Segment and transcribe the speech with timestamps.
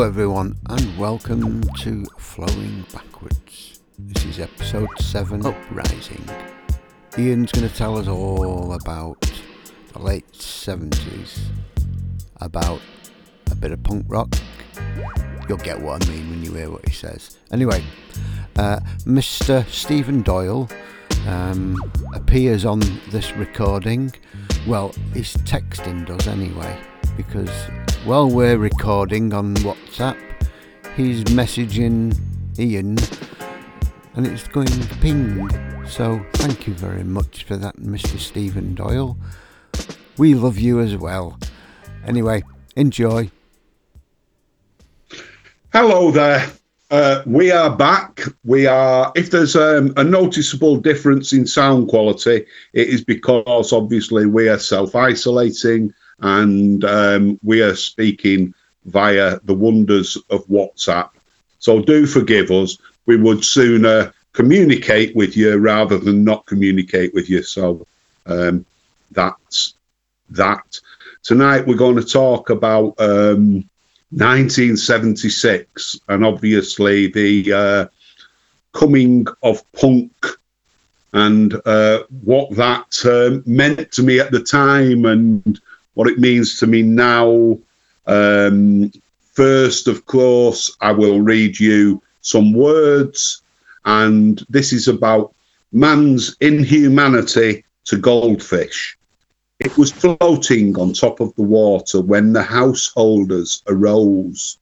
[0.00, 3.80] Hello, everyone, and welcome to Flowing Backwards.
[3.98, 6.24] This is episode 7 Uprising.
[7.18, 9.20] Ian's going to tell us all about
[9.92, 11.40] the late 70s,
[12.40, 12.80] about
[13.50, 14.34] a bit of punk rock.
[15.46, 17.36] You'll get what I mean when you hear what he says.
[17.52, 17.84] Anyway,
[18.56, 19.68] uh, Mr.
[19.68, 20.66] Stephen Doyle
[21.28, 21.76] um,
[22.14, 24.10] appears on this recording.
[24.66, 26.78] Well, he's texting us anyway,
[27.18, 27.50] because
[28.04, 30.16] while we're recording on WhatsApp,
[30.96, 32.16] he's messaging
[32.58, 32.96] Ian
[34.14, 34.68] and it's going
[35.00, 35.86] ping.
[35.86, 38.18] So thank you very much for that, Mr.
[38.18, 39.18] Stephen Doyle.
[40.16, 41.38] We love you as well.
[42.06, 42.42] Anyway,
[42.74, 43.30] enjoy.
[45.72, 46.50] Hello there.
[46.90, 48.22] Uh, we are back.
[48.44, 49.12] We are.
[49.14, 54.58] If there's um, a noticeable difference in sound quality, it is because obviously we are
[54.58, 58.54] self-isolating and um, we are speaking
[58.84, 61.10] via the wonders of WhatsApp.
[61.58, 62.78] So do forgive us.
[63.06, 67.42] We would sooner communicate with you rather than not communicate with you.
[67.42, 67.86] So
[68.26, 68.64] um,
[69.10, 69.74] that's
[70.30, 70.80] that.
[71.22, 73.68] Tonight we're going to talk about um,
[74.10, 77.86] 1976 and obviously the uh,
[78.72, 80.12] coming of punk
[81.12, 85.60] and uh, what that uh, meant to me at the time and
[85.94, 87.58] what it means to me now.
[88.06, 88.92] Um,
[89.32, 93.42] first, of course, I will read you some words,
[93.84, 95.34] and this is about
[95.72, 98.96] man's inhumanity to goldfish.
[99.58, 104.56] It was floating on top of the water when the householders arose.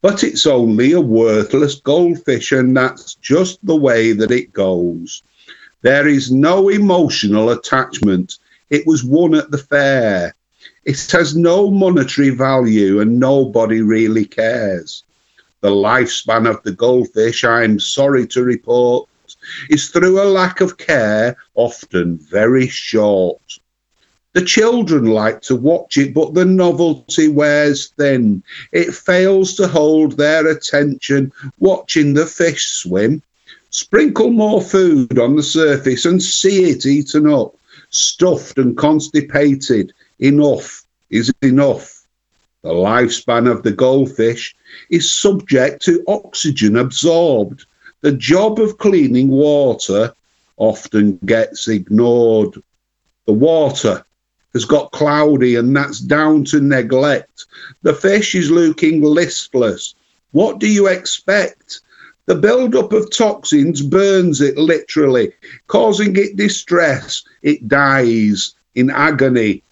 [0.00, 5.22] But it's only a worthless goldfish, and that's just the way that it goes.
[5.82, 8.38] There is no emotional attachment.
[8.70, 10.34] It was won at the fair.
[10.88, 15.04] It has no monetary value and nobody really cares.
[15.60, 19.06] The lifespan of the goldfish, I'm sorry to report,
[19.68, 23.42] is through a lack of care often very short.
[24.32, 28.42] The children like to watch it, but the novelty wears thin.
[28.72, 33.20] It fails to hold their attention watching the fish swim.
[33.68, 37.54] Sprinkle more food on the surface and see it eaten up,
[37.90, 39.92] stuffed and constipated.
[40.20, 42.06] Enough is enough.
[42.62, 44.54] The lifespan of the goldfish
[44.90, 47.66] is subject to oxygen absorbed.
[48.00, 50.12] The job of cleaning water
[50.56, 52.60] often gets ignored.
[53.26, 54.04] The water
[54.54, 57.46] has got cloudy, and that's down to neglect.
[57.82, 59.94] The fish is looking listless.
[60.32, 61.80] What do you expect?
[62.26, 65.32] The build-up of toxins burns it literally,
[65.68, 67.22] causing it distress.
[67.42, 69.62] It dies in agony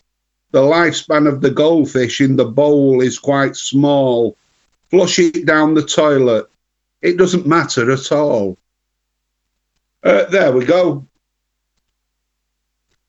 [0.52, 4.36] the lifespan of the goldfish in the bowl is quite small.
[4.90, 6.46] Flush it down the toilet.
[7.02, 8.56] It doesn't matter at all.
[10.02, 11.06] Uh, there we go.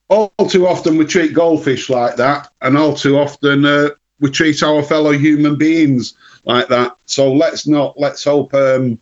[0.10, 4.64] All too often we treat goldfish like that, and all too often uh, we treat
[4.64, 6.96] our fellow human beings like that.
[7.06, 9.00] So let's not, let's hope um,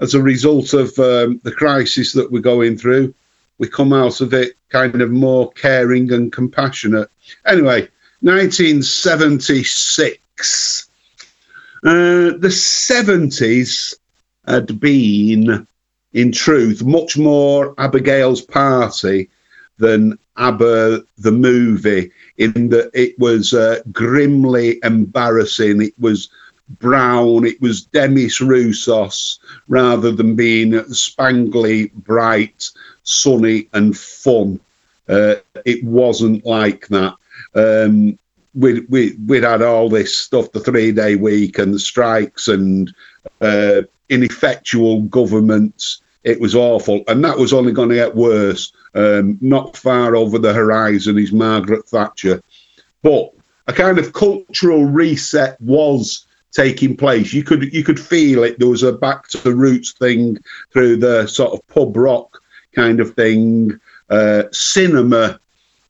[0.00, 3.14] as a result of um, the crisis that we're going through,
[3.60, 7.10] we come out of it kind of more caring and compassionate.
[7.46, 7.86] Anyway,
[8.22, 10.88] 1976.
[11.84, 13.94] Uh, the 70s
[14.46, 15.66] had been,
[16.14, 19.28] in truth, much more Abigail's party
[19.76, 25.82] than ABBA the movie, in that it was uh, grimly embarrassing.
[25.82, 26.30] It was
[26.78, 32.70] brown, it was Demis Roussos, rather than being spangly, bright,
[33.02, 34.60] sunny, and fun.
[35.08, 37.14] Uh, it wasn't like that.
[37.54, 38.18] Um,
[38.54, 42.92] we we we'd had all this stuff, the three day week and the strikes and
[43.40, 46.00] uh, ineffectual governments.
[46.22, 48.72] It was awful, and that was only going to get worse.
[48.94, 52.42] Um, not far over the horizon is Margaret Thatcher,
[53.02, 53.32] but
[53.66, 57.32] a kind of cultural reset was taking place.
[57.32, 58.58] You could you could feel it.
[58.58, 60.38] There was a back to the roots thing
[60.72, 62.39] through the sort of pub rock
[62.74, 65.40] kind of thing, uh, cinema,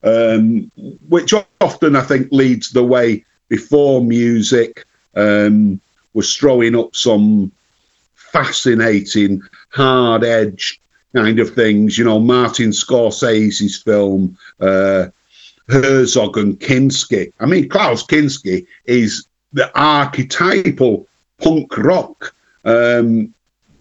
[0.02, 0.70] um,
[1.08, 4.84] which often I think leads the way before music.
[5.14, 5.80] Um,
[6.12, 7.52] was throwing up some
[8.14, 10.80] fascinating, hard edge
[11.14, 11.96] kind of things.
[11.96, 14.36] You know, Martin Scorsese's film.
[14.58, 15.08] Uh,
[15.70, 17.32] Herzog and Kinski.
[17.38, 21.06] I mean, Klaus Kinski is the archetypal
[21.38, 22.34] punk rock
[22.64, 23.32] um,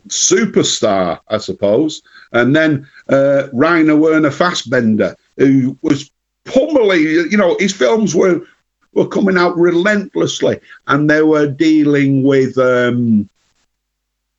[0.08, 2.02] superstar, I suppose.
[2.32, 6.12] And then uh, Rainer Werner Fassbinder, who was
[6.46, 8.42] pummeling, you know, his films were
[8.94, 13.30] were coming out relentlessly, and they were dealing with um,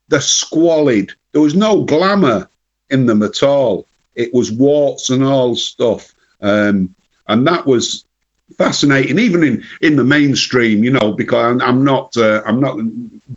[0.09, 1.13] the squalid.
[1.33, 2.49] There was no glamour
[2.91, 3.87] in them at all.
[4.15, 6.95] It was warts and all stuff, um,
[7.29, 8.05] and that was
[8.59, 9.19] fascinating.
[9.19, 12.79] Even in in the mainstream, you know, because I'm, I'm not uh, I'm not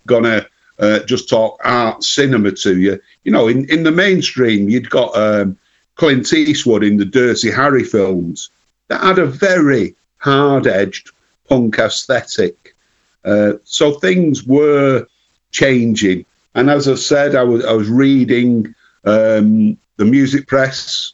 [0.07, 0.45] gonna
[0.79, 2.99] uh, just talk art cinema to you.
[3.23, 5.57] You know, in in the mainstream, you'd got um,
[5.95, 8.49] Clint Eastwood in the Dirty Harry films
[8.87, 11.11] that had a very hard edged
[11.47, 12.75] punk aesthetic.
[13.23, 15.07] Uh, so things were
[15.51, 16.25] changing.
[16.55, 21.13] And as I said, I was, I was reading um, the music press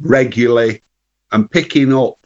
[0.00, 0.82] regularly
[1.32, 2.18] and picking up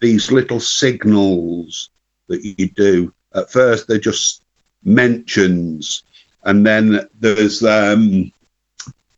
[0.00, 1.90] these little signals
[2.28, 3.12] that you do.
[3.34, 4.43] At first, they're just
[4.84, 6.02] mentions,
[6.44, 8.32] and then there's um,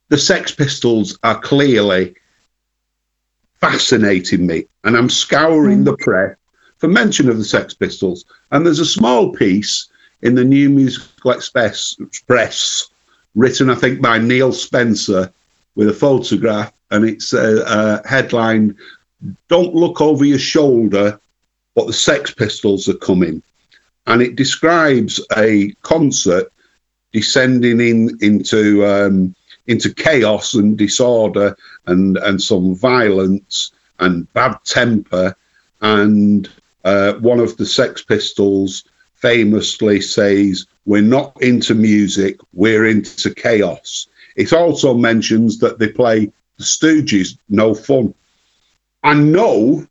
[0.09, 2.15] the Sex Pistols are clearly
[3.61, 5.99] fascinating me, and I'm scouring the mm.
[5.99, 6.37] press
[6.79, 8.25] for mention of the Sex Pistols.
[8.51, 9.89] And there's a small piece
[10.23, 12.89] in the New Musical Express,
[13.35, 15.33] written, I think, by Neil Spencer
[15.75, 18.77] with a photograph, and it's uh, uh, a, a headline
[19.49, 21.21] Don't Look Over Your Shoulder,
[21.75, 23.43] but the Sex Pistols are coming.
[24.07, 26.53] And it describes a concert
[27.13, 29.35] descending in into um,
[29.67, 31.57] into chaos and disorder
[31.87, 35.35] and and some violence and bad temper
[35.81, 36.49] and
[36.85, 44.07] uh, one of the Sex Pistols famously says, We're not into music, we're into chaos.
[44.37, 46.27] It also mentions that they play
[46.59, 48.15] the Stooges, no fun.
[49.03, 49.87] I know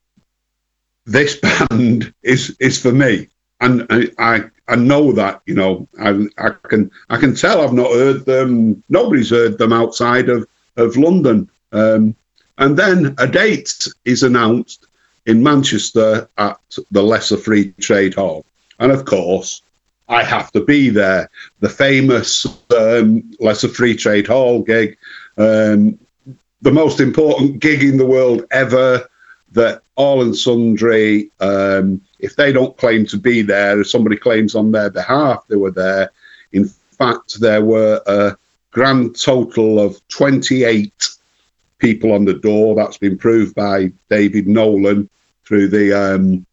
[1.06, 1.38] this
[1.70, 3.28] band is is for me,
[3.66, 7.74] and I, I I know that you know I I can I can tell I've
[7.74, 8.84] not heard them.
[8.90, 10.48] Nobody's heard them outside of
[10.78, 11.50] of London.
[11.72, 12.16] Um,
[12.58, 14.86] and then a date is announced
[15.26, 16.60] in Manchester at
[16.92, 18.46] the Lesser Free Trade Hall.
[18.80, 19.62] And of course,
[20.08, 21.30] I have to be there.
[21.60, 22.46] The famous
[22.78, 24.98] um, Lesser Free Trade Hall gig,
[25.38, 26.00] um,
[26.62, 29.08] the most important gig in the world ever.
[29.52, 34.56] That all and sundry, um, if they don't claim to be there, if somebody claims
[34.56, 36.12] on their behalf they were there.
[36.52, 38.38] In fact, there were a
[38.72, 41.10] grand total of 28
[41.80, 42.76] people on the door.
[42.76, 45.10] That's been proved by David Nolan
[45.46, 46.46] through the um,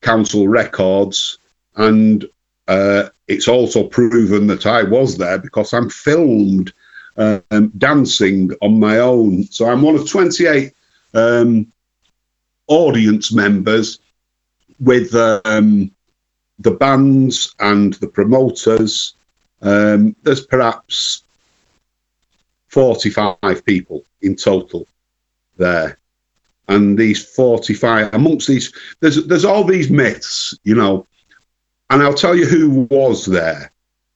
[0.00, 1.38] council records,
[1.76, 2.24] and
[2.68, 6.72] uh, it's also proven that I was there because I'm filmed
[7.16, 9.44] um, dancing on my own.
[9.44, 10.72] So I'm one of 28
[11.14, 11.71] um,
[12.68, 13.98] audience members
[14.80, 15.90] with um,
[16.58, 19.14] the bands and the promoters.
[19.60, 21.22] Um, there's perhaps
[22.68, 24.86] 45 people in total
[25.56, 25.98] there.
[26.68, 31.06] And these 45 amongst these there's there's all these myths you know
[31.90, 33.70] and i'll tell you who was there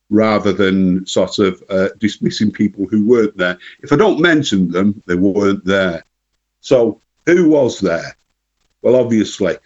[0.09, 3.59] rather than sort of uh, dismissing people who weren't there.
[3.83, 6.05] If i don't mention them they weren't there.
[6.61, 8.16] So who was there
[8.83, 9.57] well obviously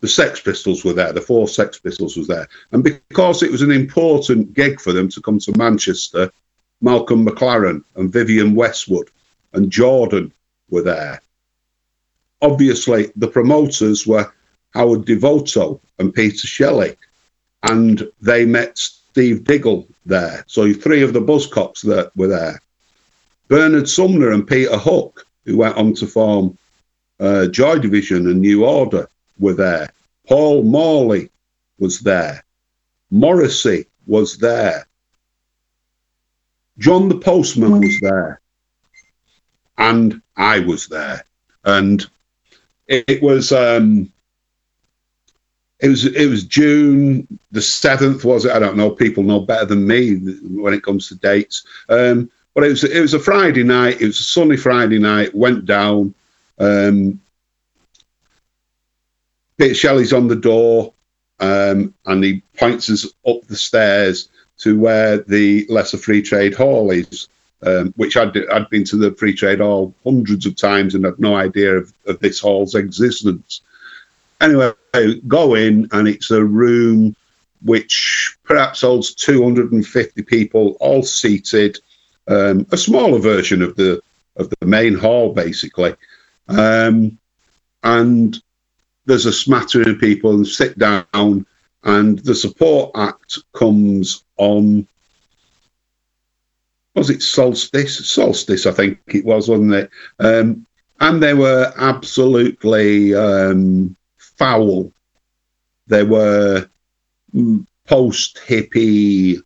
[0.00, 3.62] the sex pistols were there the four sex pistols was there and because it was
[3.62, 6.30] an important gig for them to come to manchester
[6.80, 9.10] malcolm mclaren and Vivienne westwood
[9.52, 10.32] and jordan
[10.70, 11.20] were there
[12.42, 14.32] obviously the promoters were
[14.74, 16.96] Howard Devoto and Peter Shelley,
[17.62, 20.44] and they met Steve Diggle there.
[20.46, 22.60] So three of the Buzzcocks that were there.
[23.48, 26.58] Bernard Sumner and Peter Hook, who went on to form
[27.22, 29.90] uh, Joy Division and New Order, were there.
[30.28, 31.30] Paul Morley
[31.78, 32.44] was there.
[33.10, 34.86] Morrissey was there.
[36.78, 38.40] John the Postman was there.
[39.78, 41.24] And I was there.
[41.64, 42.04] And
[42.86, 44.12] it, was um,
[45.80, 48.52] it was it was June the seventh, was it?
[48.52, 48.90] I don't know.
[48.90, 51.64] People know better than me when it comes to dates.
[51.88, 54.00] Um, but it was it was a Friday night.
[54.00, 55.34] It was a sunny Friday night.
[55.34, 56.14] Went down.
[56.62, 57.20] Um,
[59.58, 60.94] Peter Shelley's on the door,
[61.40, 64.28] um, and he points us up the stairs
[64.58, 67.28] to where the Lesser Free Trade Hall is
[67.64, 71.18] um, which I'd, I'd been to the free trade hall hundreds of times and had
[71.18, 73.60] no idea of, of this hall's existence.
[74.40, 77.14] Anyway, I go in and it's a room
[77.64, 81.78] which perhaps holds 250 people, all seated,
[82.26, 84.02] um, a smaller version of the
[84.36, 85.94] of the main hall, basically.
[86.58, 87.18] Um,
[87.82, 88.40] and
[89.06, 91.46] there's a smattering of people and sit down,
[91.82, 94.86] and the support act comes on
[96.94, 98.06] was it solstice?
[98.06, 99.90] Solstice, I think it was, wasn't it?
[100.18, 100.66] Um,
[101.00, 104.92] and they were absolutely um, foul
[105.86, 106.68] There were
[107.86, 109.42] post hippie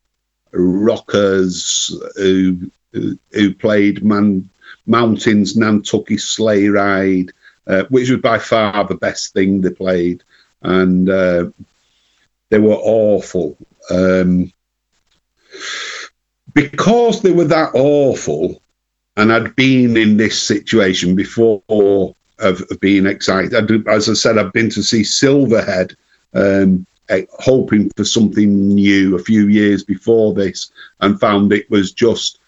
[0.52, 4.50] rockers who, who played Man,
[4.87, 7.33] Mountains Nantucket Sleigh Ride,
[7.66, 10.23] uh, which was by far the best thing they played.
[10.62, 11.50] And uh,
[12.50, 13.57] they were awful.
[13.90, 14.52] Um,
[16.55, 18.62] because they were that awful,
[19.16, 23.55] and I'd been in this situation before of, of being excited.
[23.55, 25.95] I'd, as I said, I've been to see Silverhead,
[26.35, 31.93] um, eh, hoping for something new a few years before this, and found it was
[31.93, 32.38] just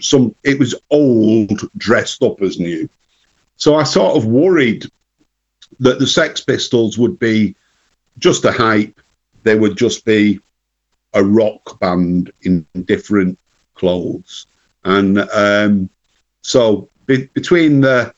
[0.00, 0.34] some.
[0.42, 2.88] It was old dressed up as new.
[3.56, 4.86] So I sort of worried
[5.80, 7.54] that the Sex Pistols would be
[8.18, 9.00] just a hype.
[9.42, 10.40] They would just be
[11.12, 13.38] a rock band in different
[13.74, 14.46] clothes,
[14.84, 15.90] and um,
[16.42, 18.14] so be, between the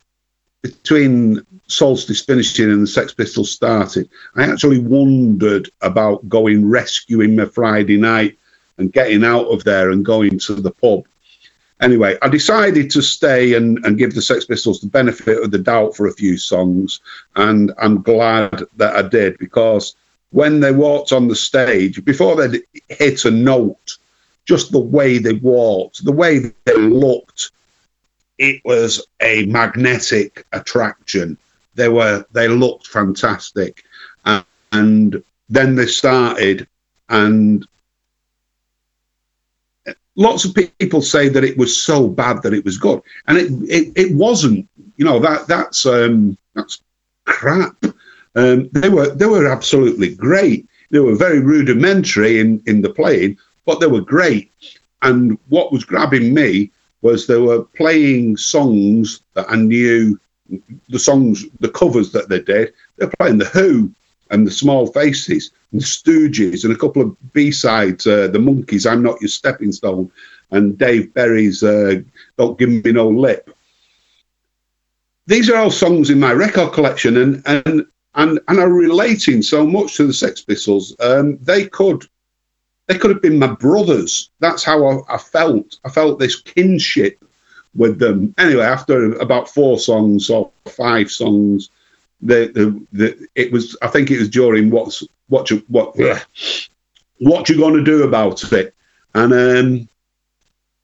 [0.62, 7.46] between Solstice finishing and the Sex Pistols started, I actually wondered about going rescuing my
[7.46, 8.38] Friday night
[8.78, 11.06] and getting out of there and going to the pub.
[11.80, 15.58] Anyway, I decided to stay and, and give the Sex Pistols the benefit of the
[15.58, 17.00] doubt for a few songs,
[17.34, 19.94] and I'm glad that I did because
[20.30, 23.98] when they walked on the stage, before they'd hit a note,
[24.46, 27.50] just the way they walked, the way they looked,
[28.38, 31.36] it was a magnetic attraction.
[31.74, 33.84] They were they looked fantastic,
[34.24, 34.42] uh,
[34.72, 36.66] and then they started,
[37.08, 37.66] and
[40.16, 43.52] lots of people say that it was so bad that it was good, and it
[43.68, 44.68] it, it wasn't.
[44.96, 46.80] You know that that's um, that's
[47.24, 47.76] crap.
[48.34, 50.66] Um, they were they were absolutely great.
[50.90, 54.50] They were very rudimentary in in the playing, but they were great.
[55.02, 60.18] And what was grabbing me was they were playing songs that I knew,
[60.88, 62.72] the songs, the covers that they did.
[62.96, 63.92] They're playing The Who
[64.30, 68.38] and The Small Faces and The Stooges and a couple of B sides, uh, The
[68.38, 70.10] Monkees, I'm Not Your Stepping Stone,
[70.50, 72.02] and Dave Berry's uh,
[72.36, 73.50] Don't Give Me No Lip.
[75.26, 79.66] These are all songs in my record collection, and and and, and are relating so
[79.66, 80.94] much to the Sex Pistols.
[81.00, 82.04] Um, they could
[82.86, 84.30] they could have been my brothers.
[84.38, 85.78] That's how I, I felt.
[85.84, 87.22] I felt this kinship
[87.74, 88.34] with them.
[88.38, 91.70] Anyway, after about four songs or five songs,
[92.20, 96.20] the, the, the it was I think it was during what's what you what yeah.
[97.18, 98.74] what you going to do about it,
[99.14, 99.88] and um,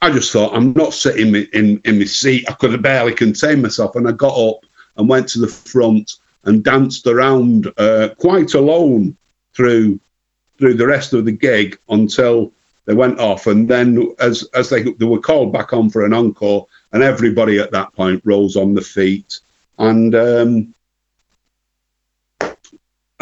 [0.00, 2.48] I just thought I'm not sitting in, in in my seat.
[2.48, 4.64] I could have barely contain myself, and I got up
[4.96, 9.16] and went to the front and danced around uh, quite alone
[9.54, 10.00] through
[10.58, 12.52] through the rest of the gig until
[12.84, 16.12] they went off, and then as as they they were called back on for an
[16.12, 19.40] encore, and everybody at that point rose on the feet,
[19.78, 20.74] and um,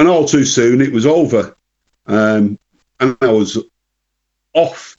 [0.00, 1.54] and all too soon it was over,
[2.07, 2.59] um,
[3.00, 3.59] and I was
[4.54, 4.97] off,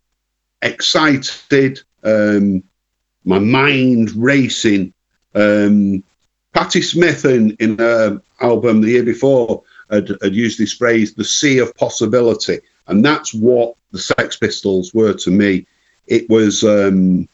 [0.62, 2.64] excited, um,
[3.26, 4.94] my mind racing.
[5.34, 6.04] Um,
[6.54, 11.24] Patti Smith in in her album the year before had, had used this phrase, the
[11.24, 12.60] sea of possibility.
[12.86, 15.66] And that's what the Sex Pistols were to me.
[16.06, 17.28] It was, um,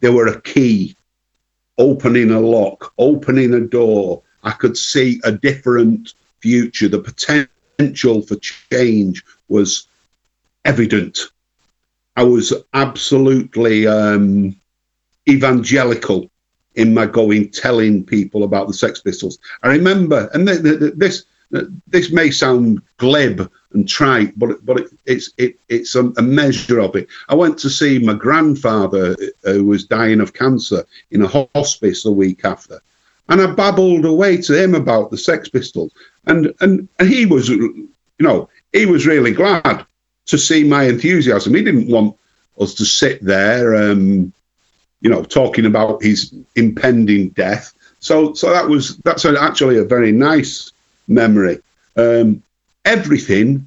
[0.00, 0.96] they were a key,
[1.76, 4.22] opening a lock, opening a door.
[4.42, 6.88] I could see a different future.
[6.88, 9.86] The potential for change was
[10.64, 11.18] evident.
[12.16, 14.54] I was absolutely um,
[15.28, 16.30] evangelical
[16.74, 19.38] in my going, telling people about the Sex Pistols.
[19.62, 21.24] I remember, and th- th- this
[21.86, 26.80] this may sound glib and trite, but but it, it's it, it's a, a, measure
[26.80, 27.08] of it.
[27.28, 32.04] I went to see my grandfather uh, who was dying of cancer in a hospice
[32.04, 32.80] the week after,
[33.32, 35.90] and I babbled away to him about the Sex Pistols,
[36.26, 37.88] and and and he was, you
[38.20, 39.86] know, he was really glad
[40.26, 41.54] to see my enthusiasm.
[41.54, 42.14] He didn't want
[42.60, 44.34] us to sit there, um,
[45.00, 47.72] you know, talking about his impending death.
[48.00, 50.70] So so that was that's actually a very nice
[51.08, 51.60] memory.
[51.96, 52.42] Um,
[52.84, 53.66] everything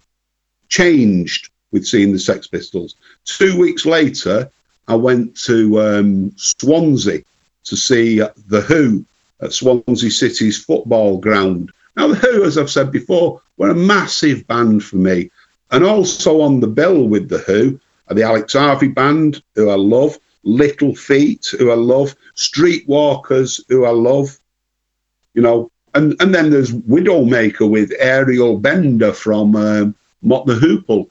[0.69, 2.93] changed with seeing the Sex Pistols.
[3.25, 4.51] Two weeks later,
[4.87, 7.23] I went to um, Swansea
[7.63, 9.03] to see The Who
[9.45, 11.71] at Swansea City's football ground.
[11.95, 15.31] Now, The Who, as I've said before, were a massive band for me.
[15.71, 19.75] And also on the bill with The Who are the Alex Harvey Band, who I
[19.75, 24.37] love, Little Feat, who I love, Streetwalkers, who I love.
[25.33, 31.09] You know, and and then there's Widowmaker with Ariel Bender from um, Mott the Hoople.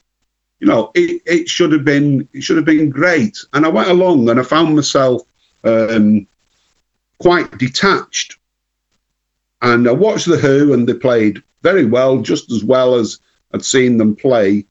[0.60, 3.38] You know, it, it should have been it should have been great.
[3.52, 5.22] And I went along and I found myself
[5.64, 6.26] um,
[7.18, 8.38] quite detached.
[9.62, 13.18] And I watched the Who, and they played very well, just as well as
[13.52, 14.66] I'd seen them play,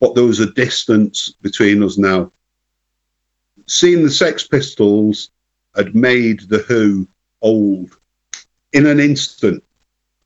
[0.00, 2.32] but there was a distance between us now.
[3.66, 5.30] Seeing the Sex Pistols
[5.76, 7.06] had made The Who
[7.40, 7.96] old.
[8.72, 9.62] In an instant,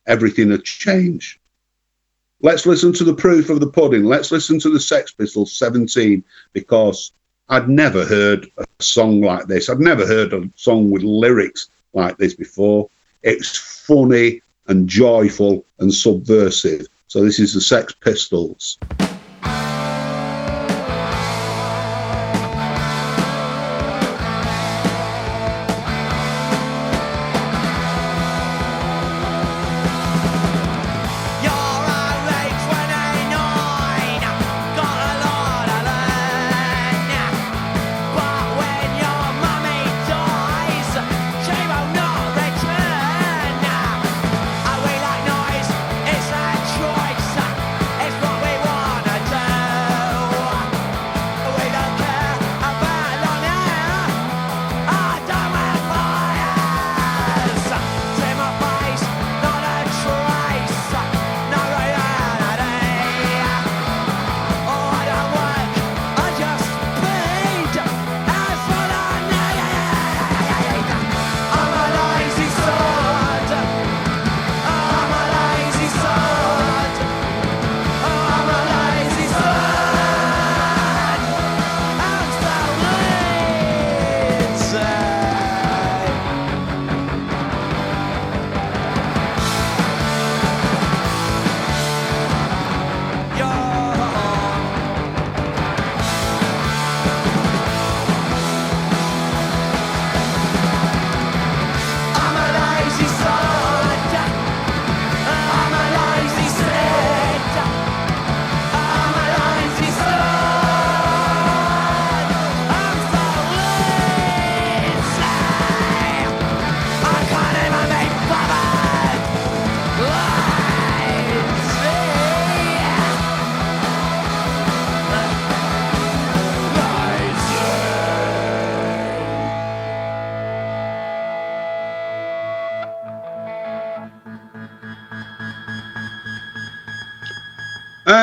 [0.06, 1.38] everything had changed.
[2.42, 4.04] Let's listen to the proof of the pudding.
[4.04, 7.12] Let's listen to the Sex Pistols 17 because
[7.48, 9.68] I'd never heard a song like this.
[9.68, 12.88] I'd never heard a song with lyrics like this before.
[13.22, 16.88] It's funny and joyful and subversive.
[17.06, 18.78] So this is the Sex Pistols.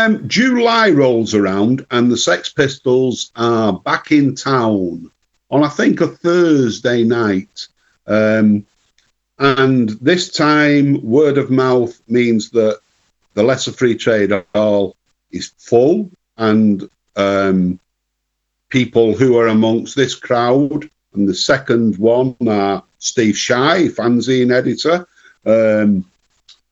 [0.03, 5.09] Um, July rolls around and the Sex Pistols are back in town
[5.49, 7.67] on, I think, a Thursday night.
[8.05, 8.65] Um,
[9.39, 12.79] and this time, word of mouth means that
[13.33, 14.97] the Lesser Free Trade Hall
[15.31, 17.79] is full, and um,
[18.67, 25.07] people who are amongst this crowd, and the second one are Steve Shy, fanzine editor,
[25.45, 26.05] um,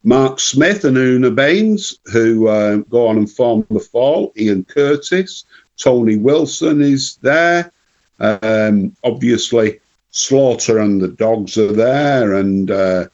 [0.04, 4.34] Mark Smith and Una Baines, who uh, go on and form the fall.
[4.36, 5.46] Ian Curtis,
[5.78, 7.72] Tony Wilson is there.
[8.20, 9.80] Um, obviously,
[10.12, 13.08] Slaughter and the Dogs are there, and uh,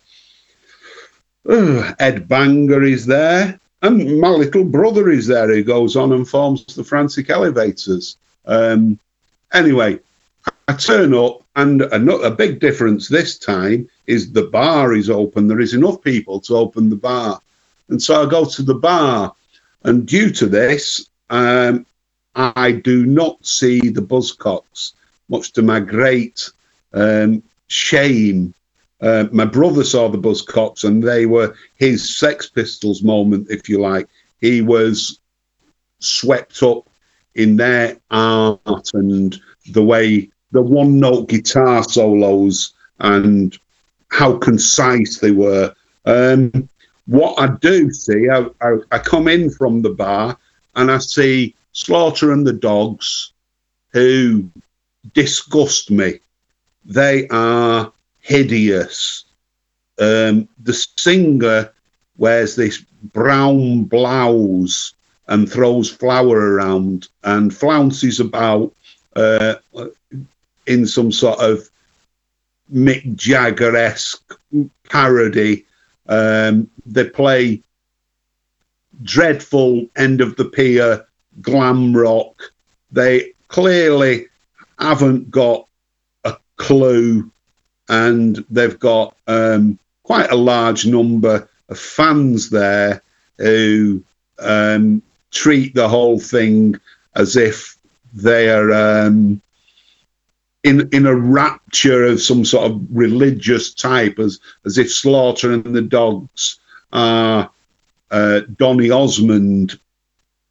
[1.47, 6.28] uh, Ed Banger is there, and my little brother is there who goes on and
[6.28, 8.17] forms the Frantic Elevators.
[8.45, 9.00] Um,
[9.54, 10.00] anyway,
[10.67, 15.48] I turn up, and a, a big difference this time is the bar is open.
[15.48, 17.39] There is enough people to open the bar.
[17.89, 19.34] And so I go to the bar,
[19.84, 21.86] and due to this, um,
[22.36, 24.93] I do not see the Buzzcocks,
[25.30, 26.50] much to my great
[26.93, 28.54] um, shame.
[29.00, 33.80] Uh, my brother saw the Buzzcocks, and they were his Sex Pistols moment, if you
[33.80, 34.08] like.
[34.41, 35.20] He was
[36.00, 36.89] swept up
[37.36, 39.39] in their art and
[39.72, 43.58] the way the one note guitar solos and
[44.10, 45.74] how concise they were.
[46.06, 46.70] Um,
[47.06, 50.38] what I do see, I, I, I, come in from the bar
[50.76, 53.32] and I see Slaughter and the Dogs,
[53.91, 54.50] who
[55.13, 56.20] disgust me.
[56.86, 59.26] They are hideous.
[60.00, 61.72] Um, the singer
[62.17, 64.93] wears this brown blouse
[65.28, 68.74] and throws flour around and flounces about
[69.15, 69.56] uh,
[70.65, 71.70] in some sort of
[72.74, 74.34] Mick Jagger esque
[74.90, 75.66] parody.
[76.08, 77.62] Um, they play
[79.04, 81.06] dreadful end of the pier
[81.42, 82.42] glam rock.
[82.92, 84.28] They clearly
[84.80, 85.68] haven't got
[86.24, 87.32] a clue,
[87.90, 93.02] and they've got um, quite a large number of fans there
[93.38, 94.04] who
[94.40, 95.02] um,
[95.32, 96.80] treat the whole thing
[97.16, 97.78] as if
[98.14, 99.42] they are um,
[100.63, 105.63] in in a rapture of some sort of religious type, as as if Slaughter and
[105.63, 106.60] the Dogs
[106.91, 107.50] are
[108.12, 109.80] uh, Donny Osmond.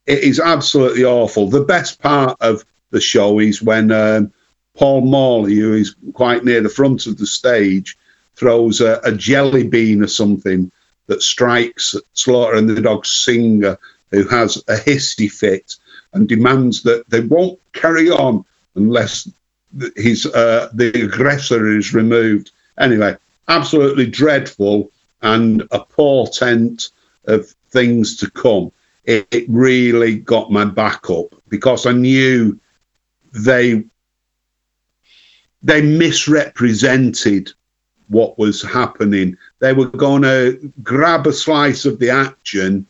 [0.07, 1.49] It is absolutely awful.
[1.49, 4.33] The best part of the show is when um,
[4.75, 7.97] Paul Morley, who is quite near the front of the stage,
[8.37, 10.71] throws a, a jelly bean or something
[11.07, 13.79] that strikes Slaughter and the Dog singer,
[14.11, 15.75] who has a hissy fit
[16.12, 19.29] and demands that they won't carry on unless
[19.97, 22.51] his uh, the aggressor is removed.
[22.79, 23.17] Anyway,
[23.49, 24.91] absolutely dreadful
[25.23, 26.91] and a portent
[27.25, 28.71] of things to come.
[29.05, 32.59] It, it really got my back up because I knew
[33.33, 33.85] they
[35.62, 37.53] they misrepresented
[38.09, 39.37] what was happening.
[39.59, 42.87] They were going to grab a slice of the action,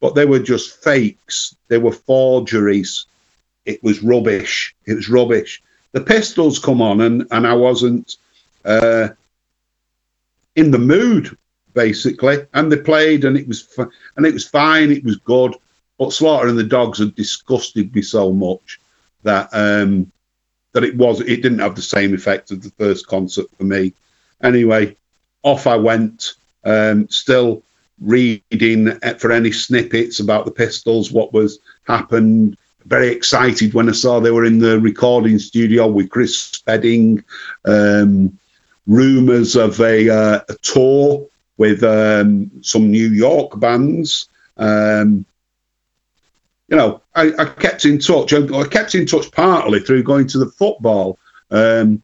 [0.00, 1.56] but they were just fakes.
[1.68, 3.06] They were forgeries.
[3.64, 4.74] It was rubbish.
[4.84, 5.62] It was rubbish.
[5.92, 8.16] The Pistols come on, and, and I wasn't
[8.64, 9.08] uh,
[10.56, 11.36] in the mood
[11.74, 13.66] basically, and they played, and it was
[14.16, 14.90] and it was fine.
[14.90, 15.54] It was good,
[15.98, 18.80] but Slaughter and the Dogs had disgusted me so much
[19.22, 20.10] that um,
[20.72, 23.92] that it was it didn't have the same effect as the first concert for me.
[24.42, 24.96] Anyway,
[25.42, 27.62] off I went, um, still
[28.00, 32.56] reading for any snippets about the Pistols, what was happened.
[32.86, 37.24] Very excited when I saw they were in the recording studio with Chris Spedding.
[37.64, 38.38] Um,
[38.86, 44.28] rumours of a, uh, a, tour with um, some New York bands.
[44.56, 45.24] Um,
[46.68, 48.32] you know, I, I, kept in touch.
[48.32, 51.18] I, kept in touch partly through going to the football,
[51.50, 52.02] um,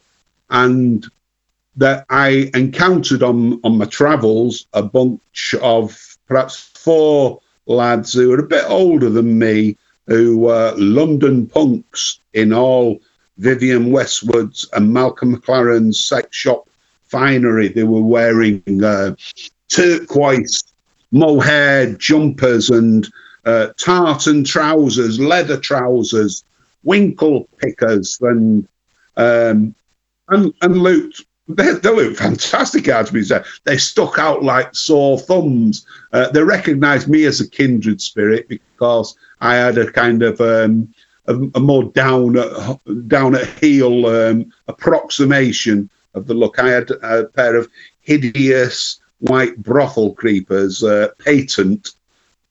[0.50, 1.06] and
[1.76, 8.40] that I encountered on on my travels a bunch of perhaps four lads who were
[8.40, 9.76] a bit older than me,
[10.08, 12.98] who were London punks in all
[13.36, 16.68] Vivienne Westwood's and Malcolm McLaren's sex shop
[17.04, 17.68] finery.
[17.68, 19.14] They were wearing uh,
[19.68, 20.64] turquoise
[21.12, 23.08] mohair jumpers and
[23.44, 26.44] uh, tartan trousers, leather trousers,
[26.82, 28.66] winkle pickers, and
[29.16, 29.74] um,
[30.28, 32.88] and and looked they, they fantastic.
[32.88, 35.86] As we said, they stuck out like sore thumbs.
[36.12, 40.94] Uh, they recognised me as a kindred spirit because I had a kind of um,
[41.26, 46.58] a, a, more down at, down at heel um, approximation of the look.
[46.58, 47.68] I had a pair of
[48.00, 51.92] hideous white brothel creepers, uh, patent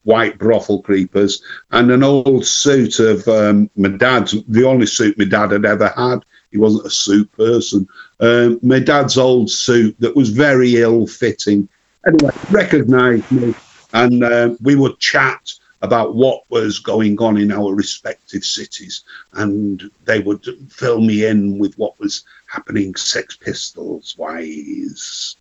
[0.04, 5.26] white brothel creepers, and an old suit of um, my dad's, the only suit my
[5.26, 6.24] dad had ever had.
[6.52, 7.88] He wasn't a suit person.
[8.20, 11.68] Um, my dad's old suit that was very ill fitting.
[12.06, 13.54] Anyway, recognised me,
[13.94, 19.92] and uh, we would chat about what was going on in our respective cities, and
[20.06, 25.36] they would fill me in with what was happening Sex Pistols wise.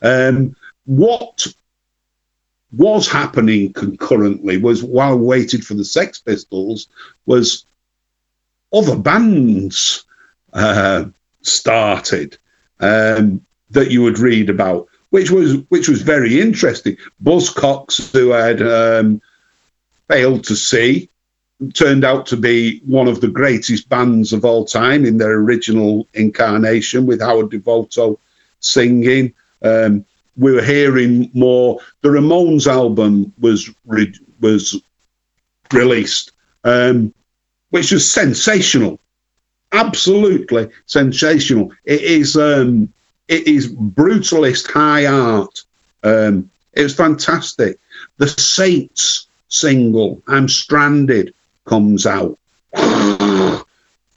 [0.00, 1.46] Um, what
[2.72, 6.88] was happening concurrently was while we waited for the Sex Pistols
[7.26, 7.66] was
[8.72, 10.04] other bands
[10.52, 11.04] uh,
[11.42, 12.38] started
[12.80, 16.96] um, that you would read about, which was which was very interesting.
[17.22, 19.20] Buzzcocks, who had um,
[20.08, 21.08] failed to see,
[21.74, 26.06] turned out to be one of the greatest bands of all time in their original
[26.14, 28.18] incarnation, with Howard Devoto
[28.60, 29.32] singing.
[29.62, 30.04] Um,
[30.36, 31.78] we were hearing more.
[32.00, 34.80] The Ramones album was re- was
[35.72, 36.32] released,
[36.64, 37.14] um,
[37.70, 38.98] which was sensational,
[39.72, 41.72] absolutely sensational.
[41.84, 42.92] It is um,
[43.28, 45.64] it is brutalist high art.
[46.02, 47.78] Um, it was fantastic.
[48.18, 52.38] The Saints single "I'm Stranded" comes out.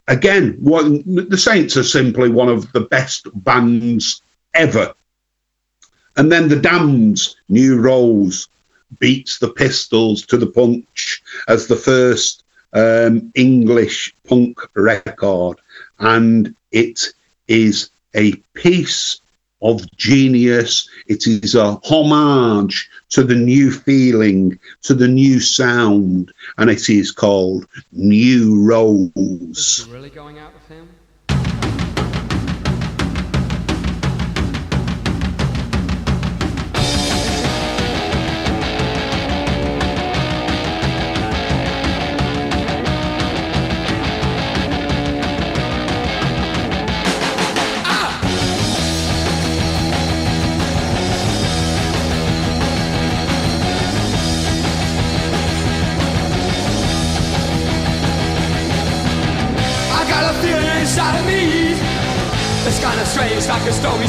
[0.08, 4.22] Again, one, the Saints are simply one of the best bands
[4.54, 4.94] ever
[6.18, 8.48] and then the Damned's New Rose
[9.00, 12.44] beats the Pistols to the punch as the first
[12.76, 15.60] um, English punk record.
[16.00, 17.08] And it
[17.48, 19.22] is a piece
[19.62, 20.88] of genius.
[21.08, 27.12] It is a homage to the new feeling, to the new sound, and it is
[27.12, 29.88] called New Rose.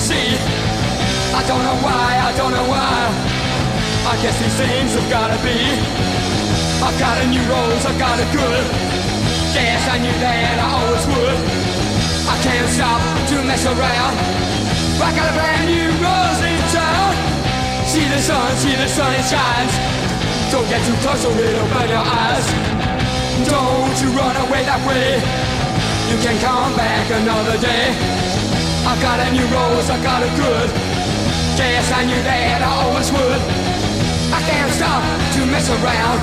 [0.06, 0.38] Sea.
[1.34, 2.94] I don't know why, I don't know why.
[4.06, 5.58] I guess these things have gotta be.
[6.78, 8.64] I've got a new rose, I've got a good.
[9.50, 11.38] Yes, I knew that I always would.
[12.30, 14.14] I can't stop to mess around.
[15.02, 17.10] I got a brand new rose in town.
[17.90, 19.74] See the sun, see the sun, it shines.
[20.54, 22.46] Don't get too close or it'll burn your eyes.
[23.50, 25.18] Don't you run away that way.
[26.06, 28.25] You can come back another day.
[28.86, 30.70] I got a new rose, I got a good.
[31.58, 33.42] Yes, I knew that I always would.
[34.30, 35.02] I can't stop
[35.34, 36.22] to mess around.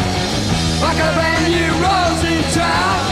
[0.80, 3.04] I got a brand new rose in town.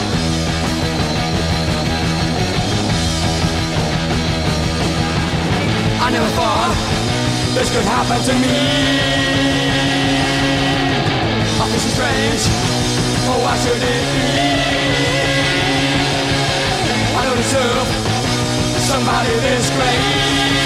[6.00, 6.72] I never thought
[7.54, 8.56] this could happen to me.
[11.60, 12.44] I feel so strange.
[13.28, 13.96] Oh, why should it be?
[17.20, 18.11] I don't deserve
[18.82, 20.61] somebody this great.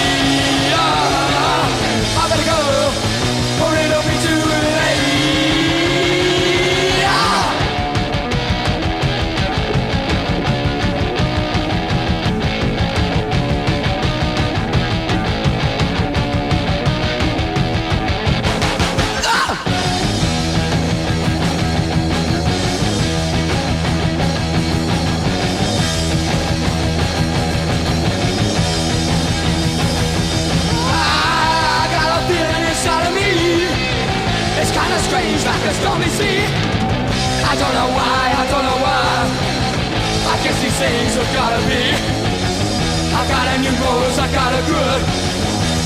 [35.66, 36.46] A stormy sea.
[37.42, 39.06] I don't know why, I don't know why.
[40.30, 41.82] I guess these things have gotta be.
[43.10, 45.00] I got a new rose, I got a good.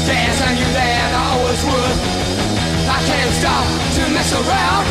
[0.05, 1.97] Yes, I knew that I always would.
[2.93, 3.67] I can't stop
[3.97, 4.87] to mess around.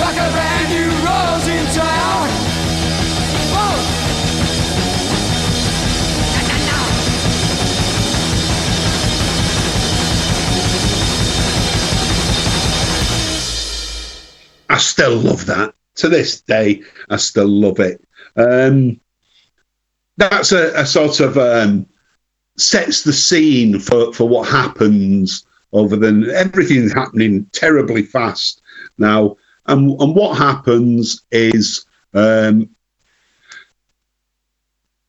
[0.00, 2.47] Like a brand new rose in town.
[14.78, 16.84] I still love that to this day.
[17.10, 18.00] I still love it.
[18.36, 19.00] Um,
[20.16, 21.88] that's a, a sort of um,
[22.56, 28.62] sets the scene for, for what happens over the everything's happening terribly fast
[28.98, 29.36] now.
[29.66, 32.70] And, and what happens is um,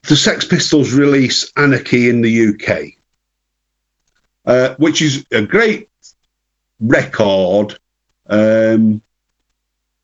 [0.08, 2.93] the Sex Pistols release Anarchy in the UK,
[4.47, 5.89] uh, which is a great
[6.79, 7.77] record.
[8.25, 9.03] Um,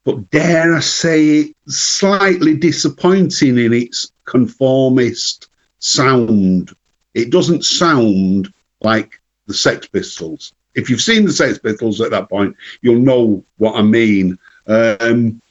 [0.05, 6.73] but dare I say, slightly disappointing in its conformist sound.
[7.15, 10.53] It doesn't sound like the Sex Pistols.
[10.75, 14.37] If you've seen the Sex Pistols at that point, you'll know what I mean.
[14.67, 15.41] Um,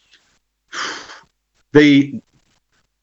[1.73, 2.21] the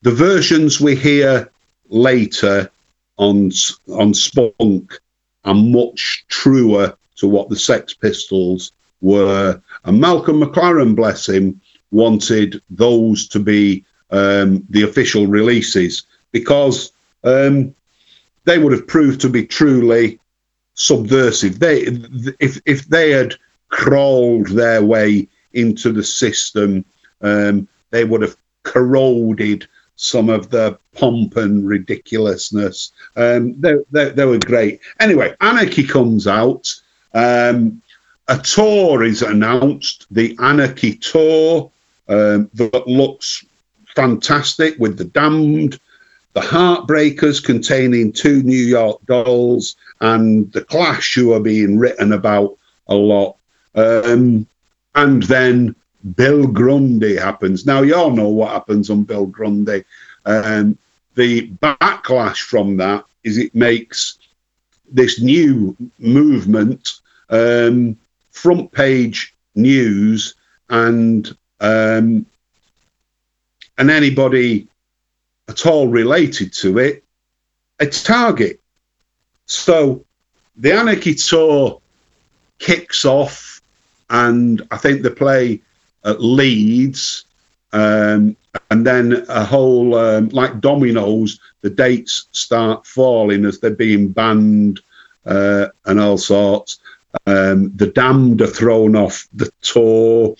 [0.03, 1.51] the versions we hear
[1.89, 2.71] later
[3.17, 3.51] on
[3.89, 4.99] on Spunk
[5.43, 9.61] are much truer to what the Sex Pistols were.
[9.83, 11.61] And Malcolm McLaren, bless him,
[11.91, 16.91] wanted those to be um, the official releases because
[17.23, 17.75] um,
[18.45, 20.19] they would have proved to be truly
[20.73, 21.59] subversive.
[21.59, 21.81] They,
[22.39, 23.35] if if they had
[23.69, 26.85] crawled their way into the system,
[27.21, 32.91] um, they would have corroded some of the pomp and ridiculousness.
[33.15, 34.79] Um, they, they, they were great.
[34.99, 36.73] Anyway, Anarchy comes out.
[37.13, 37.81] Um,
[38.31, 41.69] a tour is announced, the Anarchy Tour,
[42.07, 43.45] um, that looks
[43.93, 45.77] fantastic with the Damned,
[46.31, 52.57] the Heartbreakers containing two New York dolls, and the Clash, who are being written about
[52.87, 53.35] a lot.
[53.75, 54.47] Um,
[54.95, 55.75] and then
[56.15, 57.65] Bill Grundy happens.
[57.65, 59.83] Now, you all know what happens on Bill Grundy.
[60.25, 60.77] Um,
[61.15, 64.17] the backlash from that is it makes
[64.89, 66.93] this new movement
[67.29, 67.97] um,
[68.31, 70.35] front page news
[70.69, 72.25] and um,
[73.77, 74.67] and anybody
[75.47, 77.03] at all related to it
[77.79, 78.59] a target.
[79.47, 80.05] So
[80.55, 81.81] the Anarchy Tour
[82.59, 83.61] kicks off,
[84.09, 85.61] and I think they play
[86.05, 87.25] at Leeds,
[87.73, 88.37] um,
[88.69, 91.39] and then a whole um, like dominoes.
[91.61, 94.79] The dates start falling as they're being banned
[95.25, 96.79] uh, and all sorts.
[97.25, 100.35] Um, the Damned are thrown off the tour,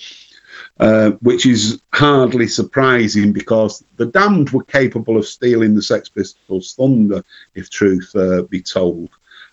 [0.79, 6.73] uh, which is hardly surprising because the Damned were capable of stealing the Sex Pistols'
[6.73, 7.23] thunder,
[7.55, 9.10] if truth uh, be told.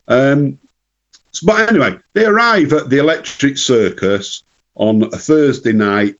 [0.06, 0.58] Um,
[1.32, 4.42] so- but anyway, they arrive at the Electric Circus
[4.74, 6.16] on a Thursday night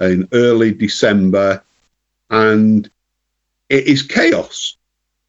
[0.00, 1.62] in early December,
[2.28, 2.90] and
[3.68, 4.76] it is chaos.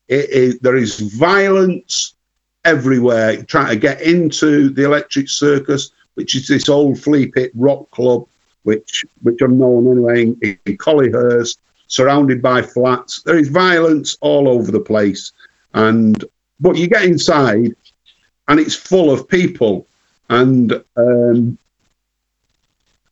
[0.07, 2.15] There is violence
[2.63, 7.89] everywhere trying to get into the electric circus which is this old flea pit rock
[7.91, 8.25] club,
[8.63, 13.21] which which are known anyway in, in Collyhurst, surrounded by flats.
[13.23, 15.31] There is violence all over the place,
[15.73, 16.23] and
[16.59, 17.75] but you get inside,
[18.47, 19.87] and it's full of people,
[20.29, 21.57] and um,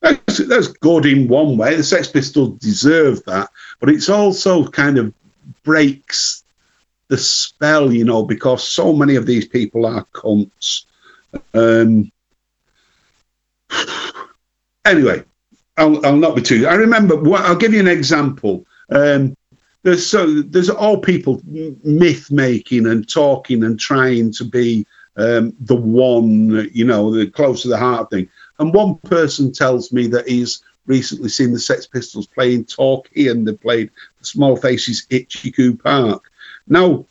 [0.01, 1.75] that's, that's good in one way.
[1.75, 5.13] The Sex Pistols deserve that, but it's also kind of
[5.63, 6.43] breaks
[7.09, 10.85] the spell, you know, because so many of these people are cunts.
[11.53, 12.11] Um,
[14.85, 15.23] anyway,
[15.77, 16.67] I'll, I'll not be too.
[16.67, 17.15] I remember.
[17.35, 18.65] I'll give you an example.
[18.89, 19.35] Um,
[19.83, 24.85] there's so there's all people myth making and talking and trying to be
[25.17, 28.29] um, the one, you know, the close to the heart thing.
[28.59, 33.47] And one person tells me that he's recently seen the Sex Pistols playing Torquay and
[33.47, 33.91] they played
[34.21, 35.07] Small Faces
[35.55, 36.29] Coo Park.
[36.69, 37.05] Now,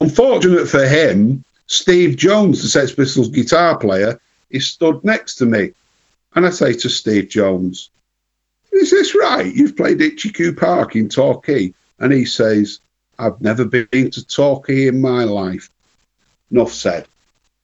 [0.00, 5.72] unfortunate for him, Steve Jones, the Sex Pistols guitar player, is stood next to me.
[6.34, 7.90] And I say to Steve Jones,
[8.72, 9.52] Is this right?
[9.54, 10.00] You've played
[10.34, 11.72] Coo Park in Torquay?
[11.98, 12.80] And he says,
[13.18, 15.70] I've never been to Torquay in my life.
[16.50, 17.06] Enough said.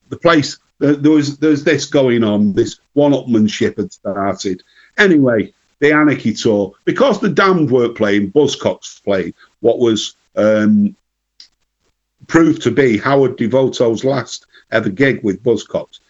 [0.08, 4.62] The place, there was there's this going on, this one-upmanship had started.
[4.98, 10.96] Anyway, the Anarchy Tour, because the Damned weren't playing, Buzzcocks played what was um,
[12.26, 16.00] proved to be Howard Devoto's last ever gig with Buzzcocks.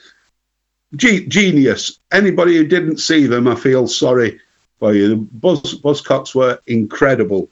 [0.96, 1.98] G- genius.
[2.10, 4.40] Anybody who didn't see them, I feel sorry
[4.78, 5.28] for you.
[5.32, 7.48] Buzz, Buzzcocks were incredible.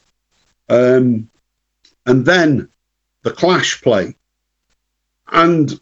[0.69, 1.29] Um,
[2.07, 2.69] and then
[3.23, 4.15] the Clash play.
[5.31, 5.79] And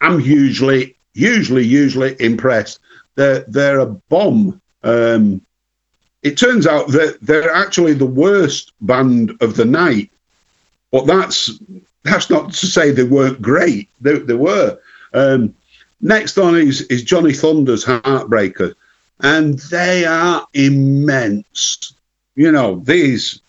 [0.00, 2.80] I'm usually, usually, usually impressed.
[3.14, 4.60] They're, they're a bomb.
[4.82, 5.42] Um,
[6.22, 10.10] it turns out that they're actually the worst band of the night.
[10.90, 11.58] But that's
[12.02, 13.88] that's not to say they weren't great.
[14.00, 14.78] They, they were.
[15.12, 15.54] Um,
[16.00, 18.74] next on is, is Johnny Thunders Heartbreaker,
[19.20, 21.94] and they are immense.
[22.34, 23.40] You know these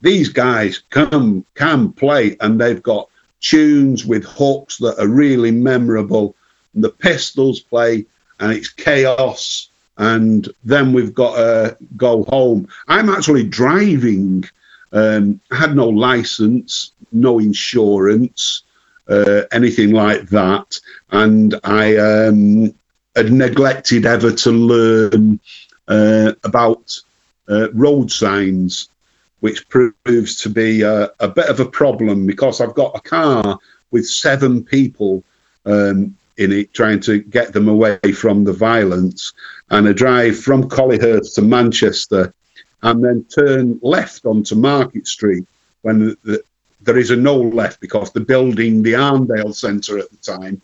[0.00, 3.08] these guys can can play, and they've got
[3.40, 6.34] tunes with hooks that are really memorable.
[6.74, 8.06] And the Pistols play,
[8.38, 9.68] and it's chaos.
[9.98, 12.68] And then we've got to go home.
[12.88, 14.44] I'm actually driving.
[14.92, 18.62] Um, had no license, no insurance,
[19.08, 22.74] uh, anything like that, and I um,
[23.14, 25.40] had neglected ever to learn
[25.88, 27.00] uh, about
[27.48, 28.88] uh, road signs
[29.40, 33.58] which proves to be a, a, bit of a problem because I've got a car
[33.90, 35.24] with seven people
[35.64, 39.32] um, in it trying to get them away from the violence.
[39.70, 42.32] And a drive from Collyhurst to Manchester
[42.82, 45.46] and then turn left onto Market Street
[45.82, 46.42] when the, the,
[46.82, 50.60] there is a no left because they're building the Arndale Centre at the time.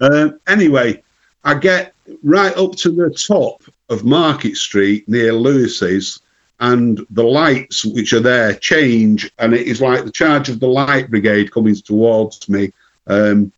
[0.00, 1.02] Uh, anyway,
[1.44, 6.20] I get right up to the top of Market Street near Lewis's
[6.58, 10.68] and the lights which are there change, and it is like the charge of the
[10.68, 12.72] light brigade coming towards me.
[13.06, 13.52] Um,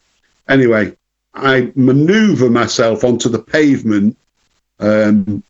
[0.48, 0.96] anyway,
[1.34, 4.16] I manoeuvre myself onto the pavement
[4.80, 5.42] um,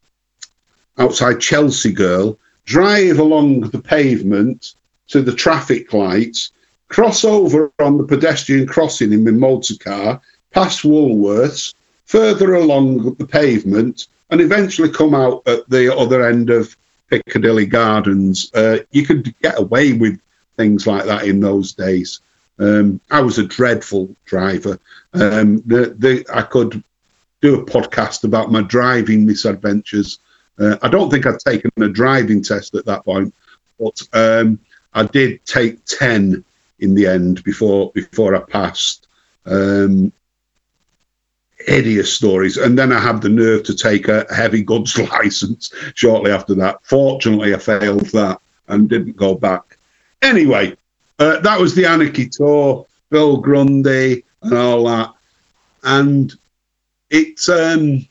[0.98, 2.38] outside Chelsea Girl,
[2.68, 4.74] drive along the pavement
[5.06, 6.52] to the traffic lights,
[6.88, 11.72] cross over on the pedestrian crossing in my motor car, past Woolworths,
[12.04, 16.76] further along the pavement, and eventually come out at the other end of
[17.08, 18.52] Piccadilly Gardens.
[18.52, 20.20] Uh, you could get away with
[20.58, 22.20] things like that in those days.
[22.58, 24.78] Um, I was a dreadful driver.
[25.14, 26.84] Um, the, the, I could
[27.40, 30.18] do a podcast about my driving misadventures.
[30.59, 33.34] Uh, I don't think I'd taken a driving test at that point,
[33.78, 34.59] but um,
[34.94, 36.44] I did take ten
[36.80, 39.06] in the end before before I passed.
[39.46, 40.12] Um,
[41.68, 42.56] hideous stories.
[42.56, 46.78] And then I had the nerve to take a heavy goods license shortly after that.
[46.82, 49.76] Fortunately, I failed that and didn't go back.
[50.22, 50.76] Anyway,
[51.18, 55.12] uh, that was the Anarchy tour, Bill Grundy and all that.
[55.82, 56.34] And
[57.11, 58.06] it, um,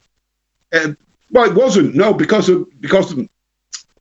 [0.72, 0.98] it,
[1.32, 3.28] well, it wasn't, no, because of, because of,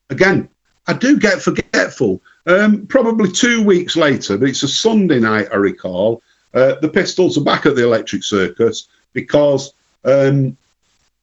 [0.09, 0.49] again,
[0.87, 2.21] I do get forgetful.
[2.45, 6.21] Um, probably two weeks later, but it's a Sunday night, I recall.
[6.53, 9.73] Uh, the Pistols are back at the Electric Circus because
[10.05, 10.57] um,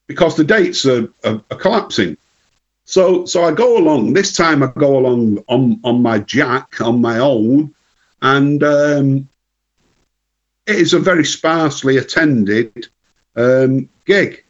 [0.07, 2.19] because the dates are, are, are, collapsing.
[2.85, 4.13] So so I go along.
[4.13, 7.75] This time I go along on on my jack on my own,
[8.21, 9.29] and um,
[10.67, 12.89] it is a very sparsely attended
[13.35, 14.44] um, gig,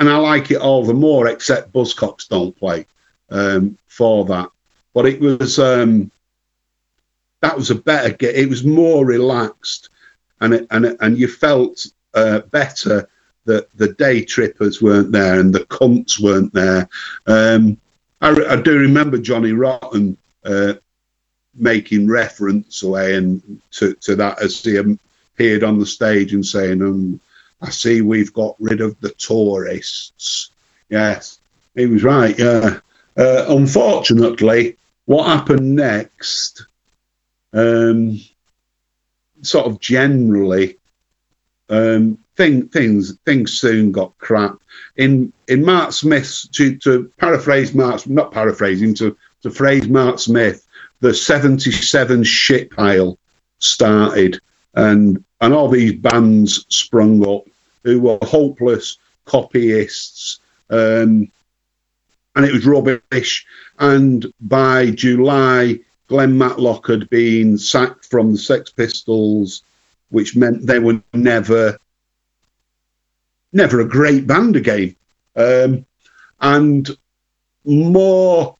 [0.00, 1.28] and I like it all the more.
[1.28, 2.86] Except Buzzcocks don't play
[3.30, 4.48] um, for that,
[4.92, 6.10] but it was um,
[7.40, 8.16] that was a better.
[8.20, 9.90] It was more relaxed,
[10.40, 13.08] and it, and it, and you felt uh, better
[13.44, 16.88] that the day trippers weren't there and the cunts weren't there.
[17.26, 17.78] Um,
[18.20, 20.74] I, I, do remember Johnny Rotten uh,
[21.54, 26.82] making reference away and to, to that as he appeared on the stage and saying,
[26.82, 27.20] um,
[27.62, 30.50] "I see we've got rid of the tourists."
[30.88, 31.38] Yes,
[31.74, 32.38] he was right.
[32.38, 32.80] Yeah.
[33.16, 36.66] Uh, unfortunately, what happened next,
[37.52, 38.20] um,
[39.42, 40.78] sort of generally,
[41.68, 44.56] um, thing, things things soon got crap.
[44.96, 50.66] In in Mark Smith's to, to paraphrase Mark, not paraphrasing to to phrase Mark Smith,
[51.00, 53.18] the '77 shit pile
[53.58, 54.40] started,
[54.74, 57.44] and and all these bands sprung up
[57.84, 60.40] who were hopeless copyists.
[60.68, 61.30] Um,
[62.36, 63.46] and it was rubbish.
[63.78, 69.62] And by July, Glenn Matlock had been sacked from the Sex Pistols,
[70.10, 71.78] which meant they were never,
[73.52, 74.96] never a great band again.
[75.36, 75.86] Um,
[76.40, 76.88] and
[77.64, 78.56] more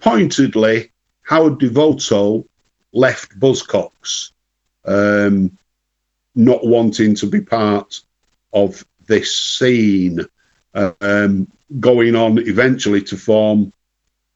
[0.00, 0.90] pointedly,
[1.22, 2.46] Howard Devoto
[2.92, 4.30] left Buzzcocks,
[4.84, 5.56] um,
[6.34, 8.00] not wanting to be part
[8.52, 10.20] of this scene.
[10.74, 13.72] Um, going on eventually to form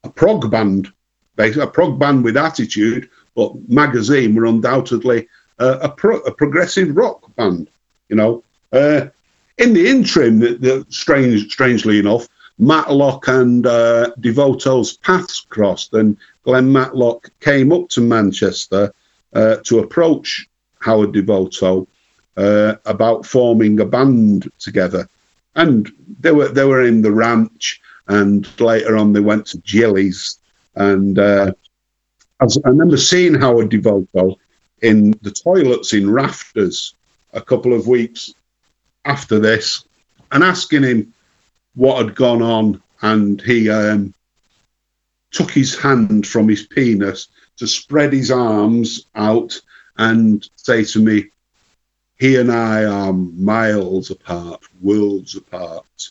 [0.03, 0.91] a prog band,
[1.37, 5.27] a prog band with attitude, but Magazine were undoubtedly
[5.59, 7.69] uh, a, pro, a, progressive rock band.
[8.09, 9.07] You know, uh,
[9.57, 12.27] in the interim, the, the, strange, strangely enough,
[12.59, 18.93] Matlock and uh, Devoto's paths crossed, and Glenn Matlock came up to Manchester
[19.33, 20.47] uh, to approach
[20.79, 21.87] Howard Devoto
[22.37, 25.07] uh, about forming a band together.
[25.55, 30.39] And they were they were in the ranch, and later on they went to Jilly's,
[30.75, 31.51] and uh,
[32.39, 34.37] I, I remember seeing Howard Devoto
[34.81, 36.95] in the toilets in Rafters
[37.33, 38.33] a couple of weeks
[39.05, 39.85] after this,
[40.31, 41.13] and asking him
[41.75, 44.13] what had gone on, and he um,
[45.31, 47.27] took his hand from his penis
[47.57, 49.59] to spread his arms out
[49.97, 51.29] and say to me,
[52.23, 56.09] he and I are miles apart, worlds apart.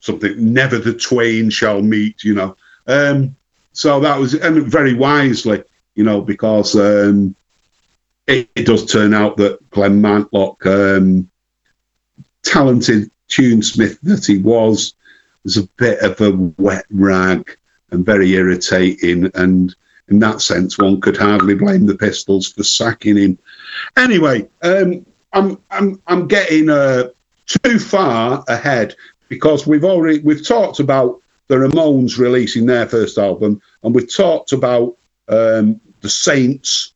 [0.00, 2.56] Something never the twain shall meet, you know.
[2.88, 3.36] Um,
[3.72, 5.62] so that was, and very wisely,
[5.94, 7.36] you know, because um,
[8.26, 11.30] it, it, does turn out that Glenn Matlock, um,
[12.42, 14.94] talented tunesmith that he was,
[15.44, 17.56] was a bit of a wet rag
[17.92, 19.30] and very irritating.
[19.36, 19.72] And
[20.08, 23.38] in that sense, one could hardly blame the Pistols for sacking him.
[23.96, 27.08] Anyway, um, I'm I'm I'm getting uh,
[27.46, 28.96] too far ahead
[29.28, 34.52] because we've already we've talked about the Ramones releasing their first album, and we've talked
[34.52, 34.96] about
[35.28, 36.92] um, the Saints,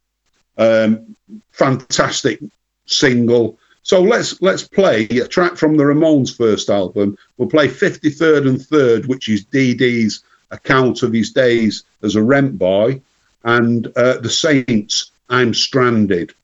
[0.59, 1.16] um,
[1.53, 2.41] fantastic
[2.87, 3.59] single.
[3.83, 7.16] So let's let's play a track from the Ramones' first album.
[7.37, 12.59] We'll play 53rd and Third, which is Dee's account of his days as a rent
[12.59, 13.01] boy,
[13.45, 15.11] and uh, the Saints.
[15.28, 16.35] I'm stranded.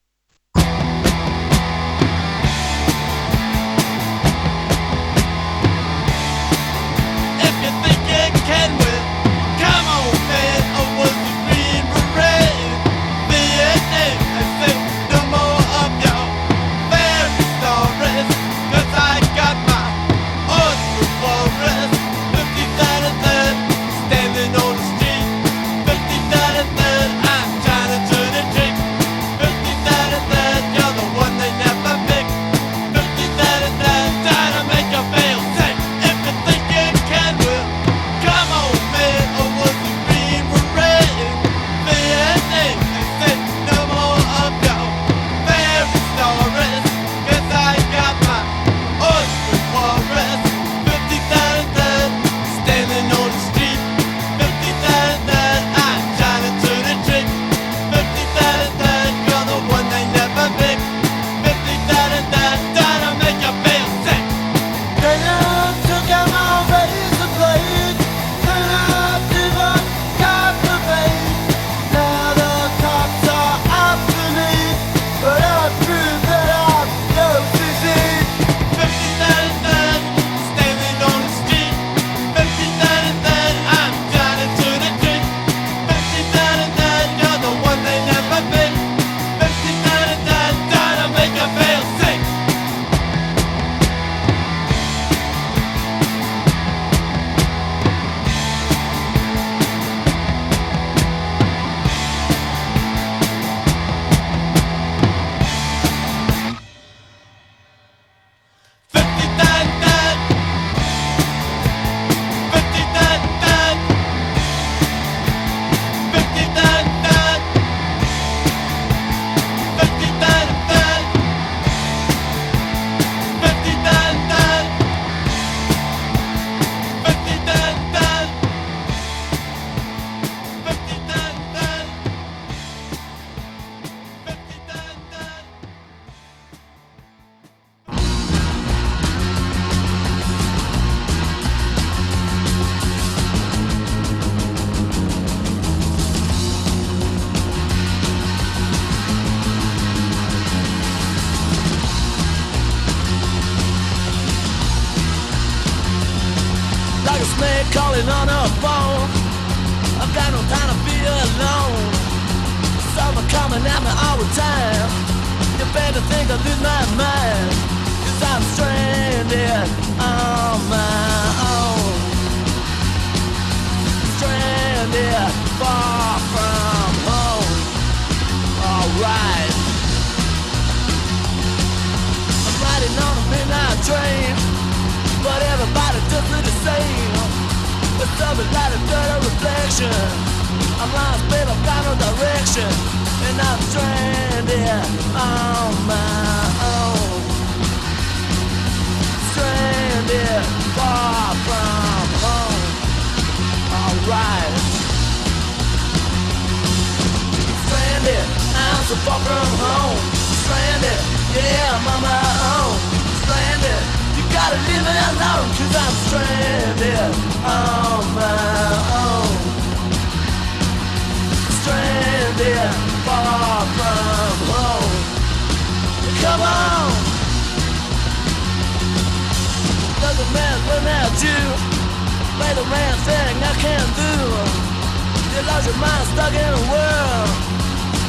[235.58, 237.30] Lost your mind stuck in a world.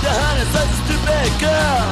[0.06, 1.86] Your honey's such a stupid girl.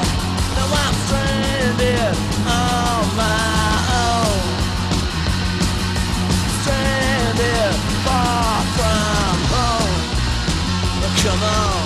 [0.53, 2.13] Now I'm stranded
[2.45, 3.73] on my
[4.05, 4.37] own.
[6.61, 7.73] Stranded
[8.05, 9.97] far from home.
[11.01, 11.81] But come on.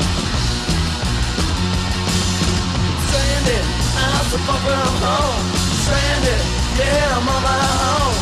[3.07, 3.65] Stranded,
[3.95, 5.43] I'm so far from home.
[5.79, 6.41] Stranded,
[6.75, 8.13] yeah, I'm on my own.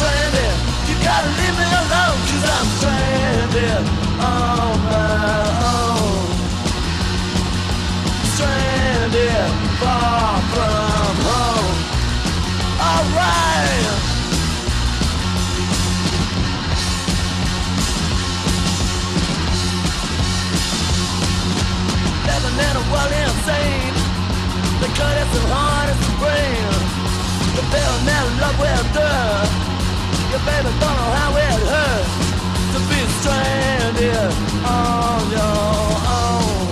[0.00, 0.54] Stranded,
[0.88, 5.44] you gotta leave me alone, cause I'm stranded on my
[5.74, 6.26] own.
[8.34, 9.50] Stranded,
[9.80, 11.76] far from home.
[12.88, 14.02] Alright.
[23.04, 23.94] Insane.
[24.80, 26.14] The cut is as hard as the
[29.04, 29.64] love.
[30.34, 32.23] Your baby don't know how it hurts
[33.24, 34.32] stranded
[34.68, 35.88] on your
[36.20, 36.66] own.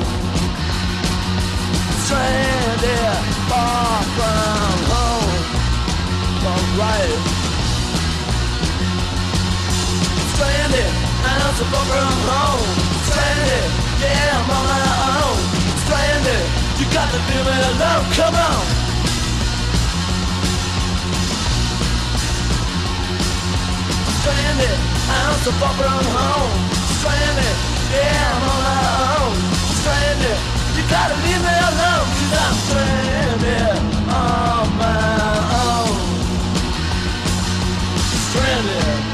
[2.05, 3.17] Stranded
[3.49, 5.33] far from home.
[6.53, 7.21] Alright.
[10.33, 10.93] Stranded,
[11.25, 12.69] I'm so far from home.
[13.09, 13.67] Stranded,
[14.03, 15.39] yeah, I'm on my own.
[15.85, 16.45] Stranded,
[16.79, 18.05] you got to leave me alone.
[18.13, 18.65] Come on.
[24.21, 26.53] Stranded, I'm so far from home.
[26.99, 27.57] Stranded,
[27.91, 28.83] yeah, I'm on my
[29.19, 29.35] own.
[29.81, 30.39] Stranded,
[30.77, 32.07] you gotta leave me alone.
[32.19, 33.79] Cause I'm stranded
[34.09, 35.03] on my
[35.67, 35.95] own.
[38.31, 39.13] Stranded.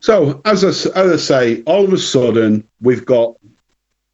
[0.00, 0.68] So, as I,
[0.98, 3.36] as I say, all of a sudden we've got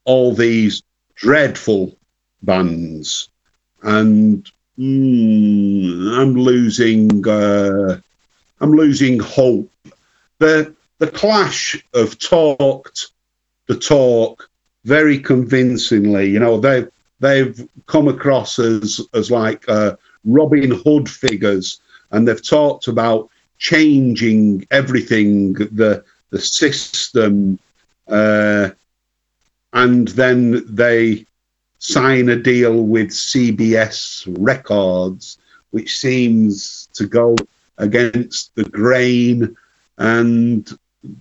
[0.05, 0.83] all these
[1.15, 1.97] dreadful
[2.43, 3.29] bands,
[3.83, 7.27] and mm, I'm losing.
[7.27, 8.01] Uh,
[8.61, 9.71] I'm losing hope.
[10.39, 13.11] The the clash have talked
[13.67, 14.49] the talk
[14.85, 16.31] very convincingly.
[16.31, 16.87] You know, they
[17.21, 21.81] they've come across as as like uh, Robin Hood figures,
[22.11, 27.59] and they've talked about changing everything, the the system,
[28.09, 28.71] uh,
[29.75, 31.27] and then they
[31.81, 35.37] sign a deal with CBS Records,
[35.71, 37.37] which seems to go
[37.77, 39.57] against the grain,
[39.99, 40.79] and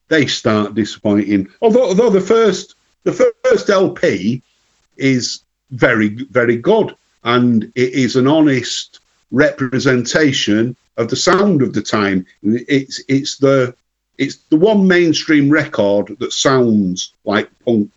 [0.08, 1.50] they start disappointing.
[1.62, 4.42] Although, although the first the first LP
[4.96, 5.42] is
[5.72, 9.00] very very good, and it is an honest
[9.32, 12.26] representation of the sound of the time.
[12.44, 13.76] It's it's the
[14.20, 17.90] it's the one mainstream record that sounds like punk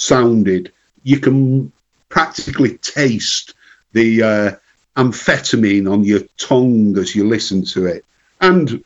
[0.00, 0.72] sounded.
[1.02, 1.72] You can
[2.08, 3.54] practically taste
[3.92, 4.50] the uh,
[4.96, 8.04] amphetamine on your tongue as you listen to it.
[8.40, 8.84] And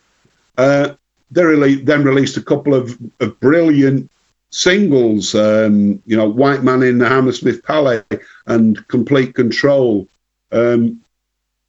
[0.59, 0.95] uh,
[1.31, 4.11] they really, then released a couple of, of brilliant
[4.51, 8.03] singles, um, you know, White Man in the Hammersmith Palais
[8.47, 10.07] and Complete Control.
[10.53, 11.01] Um,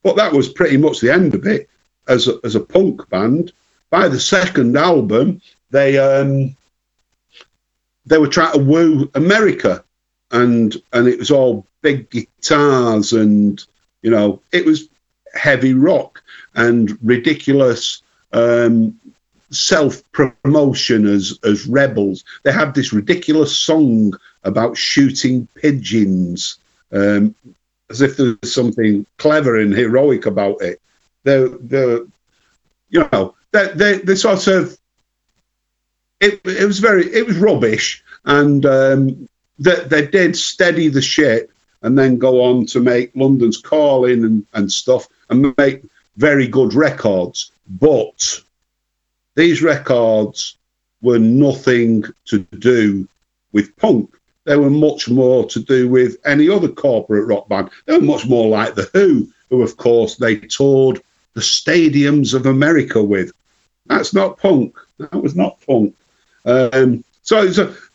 [0.02, 1.68] but that was pretty much the end of it
[2.08, 3.52] as a, as a punk band.
[3.90, 5.40] By the second album,
[5.70, 6.56] they um,
[8.06, 9.84] they were trying to woo America,
[10.30, 13.64] and and it was all big guitars and
[14.02, 14.88] you know it was
[15.34, 16.22] heavy rock
[16.54, 18.02] and ridiculous
[18.32, 18.98] um,
[19.50, 22.24] self promotion as as rebels.
[22.42, 26.58] They had this ridiculous song about shooting pigeons,
[26.92, 27.34] um,
[27.90, 30.80] as if there was something clever and heroic about it.
[31.24, 32.00] They're, they're
[32.88, 34.78] you know, they they sort of.
[36.20, 41.50] It, it was very it was rubbish, and um, they, they did steady the ship
[41.82, 45.84] and then go on to make London's Calling and, and stuff and make
[46.16, 47.52] very good records.
[47.68, 48.40] But
[49.34, 50.56] these records
[51.02, 53.06] were nothing to do
[53.52, 54.10] with punk.
[54.44, 57.70] They were much more to do with any other corporate rock band.
[57.84, 61.02] They were much more like The Who, who, of course, they toured
[61.34, 63.32] the stadiums of America with.
[63.86, 64.76] That's not punk.
[64.98, 65.94] That was not punk.
[66.46, 67.44] Um, so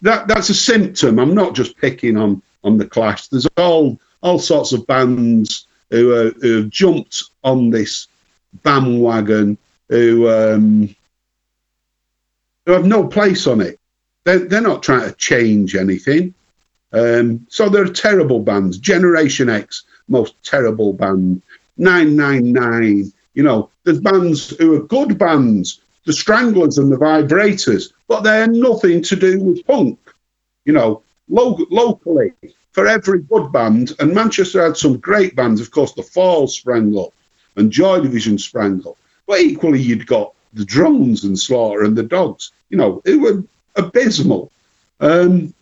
[0.01, 1.17] that that's a symptom.
[1.17, 3.27] I'm not just picking on on the Clash.
[3.27, 8.07] There's all all sorts of bands who, are, who have jumped on this
[8.63, 9.57] bandwagon
[9.89, 10.95] who um,
[12.65, 13.79] who have no place on it.
[14.23, 16.33] They're, they're not trying to change anything.
[16.93, 18.77] Um, so they're terrible bands.
[18.77, 21.41] Generation X, most terrible band.
[21.77, 28.23] 999, you know, there's bands who are good bands, the Stranglers and the Vibrators, but
[28.23, 29.97] they're nothing to do with punk.
[30.65, 32.33] You know, lo- locally,
[32.73, 36.97] for every good band, and Manchester had some great bands, of course, the Fall sprang
[36.97, 37.13] up
[37.55, 38.97] and Joy Division sprang up,
[39.27, 43.45] but equally you'd got the Drones and Slaughter and the Dogs, you know, it were
[43.77, 44.51] abysmal.
[44.99, 45.53] Um,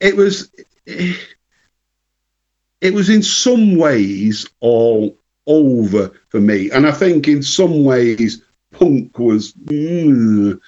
[0.00, 0.50] it was
[0.86, 5.14] it was in some ways all
[5.46, 8.40] over for me, and I think in some ways
[8.78, 9.52] punk was.
[9.52, 10.60] Mm,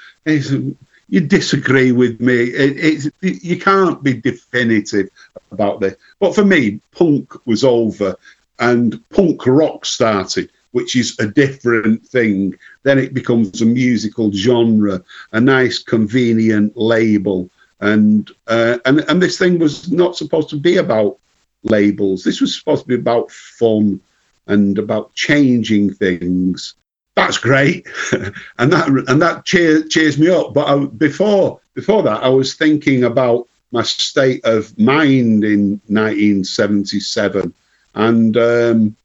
[1.08, 2.34] you disagree with me.
[2.34, 5.08] It, it, you can't be definitive
[5.52, 5.94] about this.
[6.18, 8.16] But for me, punk was over,
[8.58, 12.54] and punk rock started which is a different thing.
[12.82, 15.02] Then it becomes a musical genre,
[15.32, 17.48] a nice, convenient label.
[17.80, 21.16] And uh, and and this thing was not supposed to be about
[21.62, 22.24] labels.
[22.24, 24.02] This was supposed to be about fun
[24.48, 26.74] and about changing things.
[27.16, 27.86] That's great,
[28.58, 30.54] and that and that cheer, cheers me up.
[30.54, 37.54] But I, before before that, I was thinking about my state of mind in 1977,
[37.94, 38.96] and um,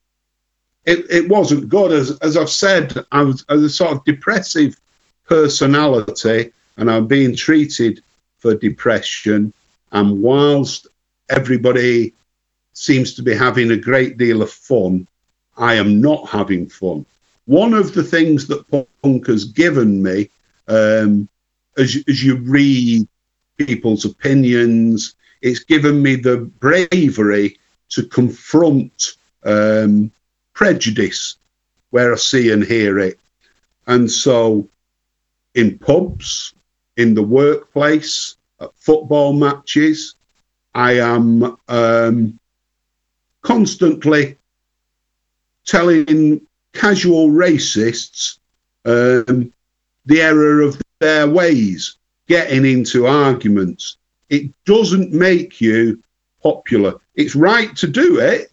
[0.86, 1.91] it, it wasn't good.
[1.91, 4.76] As, as I've said, I was, I was a sort of depressive
[5.28, 8.01] personality and I'm being treated
[8.39, 9.53] for depression.
[9.91, 10.88] And whilst
[11.30, 12.14] everybody
[12.74, 15.07] seems to be having a great deal of fun,
[15.57, 17.05] I am not having fun.
[17.45, 18.65] One of the things that
[19.01, 20.29] punk has given me,
[20.67, 21.27] um,
[21.77, 23.07] as, as you read
[23.57, 27.57] people's opinions, it's given me the bravery
[27.89, 29.13] to confront
[29.43, 30.11] um,
[30.53, 31.37] prejudice
[31.89, 33.19] where I see and hear it.
[33.87, 34.67] And so
[35.55, 36.53] in pubs,
[36.97, 40.15] in the workplace, at football matches,
[40.73, 42.39] I am um,
[43.41, 44.37] constantly
[45.65, 46.41] telling
[46.74, 48.38] casual racists
[48.86, 49.53] um,
[50.05, 51.97] the error of their ways,
[52.28, 53.97] getting into arguments.
[54.30, 56.01] It doesn't make you
[56.41, 56.95] popular.
[57.15, 58.51] It's right to do it,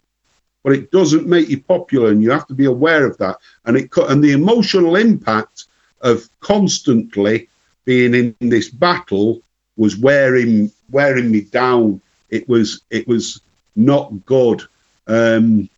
[0.63, 3.37] but it doesn't make you popular, and you have to be aware of that.
[3.65, 5.65] And it and the emotional impact
[6.01, 7.49] of constantly
[7.85, 9.41] being in this battle
[9.77, 12.01] was wearing wearing me down.
[12.29, 13.41] It was it was
[13.75, 14.63] not good,
[15.07, 15.69] um,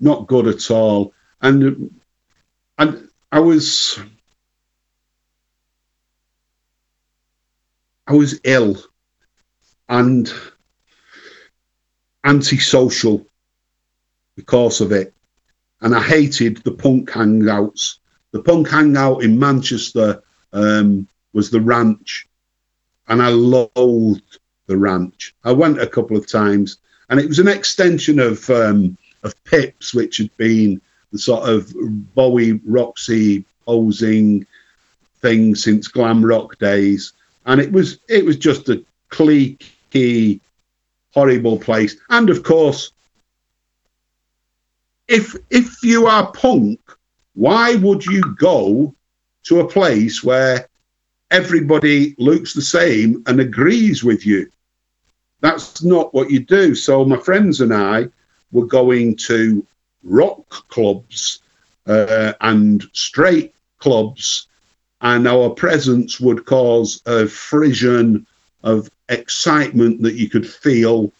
[0.00, 1.13] not good at all.
[1.44, 2.00] And
[2.78, 4.00] and I was
[8.06, 8.82] I was ill
[9.86, 10.32] and
[12.24, 13.26] antisocial
[14.36, 15.12] because of it.
[15.82, 17.98] And I hated the punk hangouts.
[18.30, 20.22] The punk hangout in Manchester
[20.54, 22.26] um, was the ranch,
[23.08, 25.34] and I loathed the ranch.
[25.44, 26.78] I went a couple of times,
[27.10, 30.80] and it was an extension of um, of Pips, which had been
[31.14, 31.72] the sort of
[32.16, 34.44] Bowie Roxy posing
[35.22, 37.12] thing since glam rock days,
[37.46, 40.40] and it was it was just a cliquey,
[41.12, 41.96] horrible place.
[42.10, 42.90] And of course,
[45.06, 46.80] if if you are punk,
[47.34, 48.92] why would you go
[49.44, 50.68] to a place where
[51.30, 54.50] everybody looks the same and agrees with you?
[55.40, 56.74] That's not what you do.
[56.74, 58.08] So my friends and I
[58.50, 59.64] were going to
[60.04, 61.40] rock clubs
[61.86, 64.46] uh, and straight clubs,
[65.00, 68.26] and our presence would cause a frisson
[68.62, 71.12] of excitement that you could feel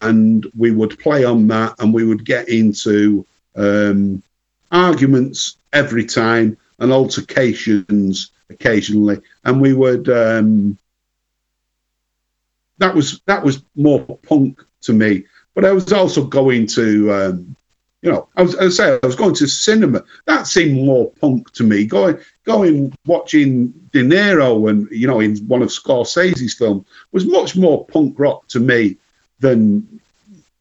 [0.00, 4.22] and we would play on that and we would get into um,
[4.70, 10.78] arguments every time and altercations occasionally and we would um,
[12.78, 15.24] that was that was more punk to me.
[15.54, 17.56] But i was also going to um,
[18.02, 20.04] You know, I was, I say, I was going to cinema.
[20.26, 21.84] That seemed more punk to me.
[21.84, 27.56] Going, going, watching De Niro and you know, in one of Scorsese's films was much
[27.56, 28.96] more punk rock to me
[29.40, 30.00] than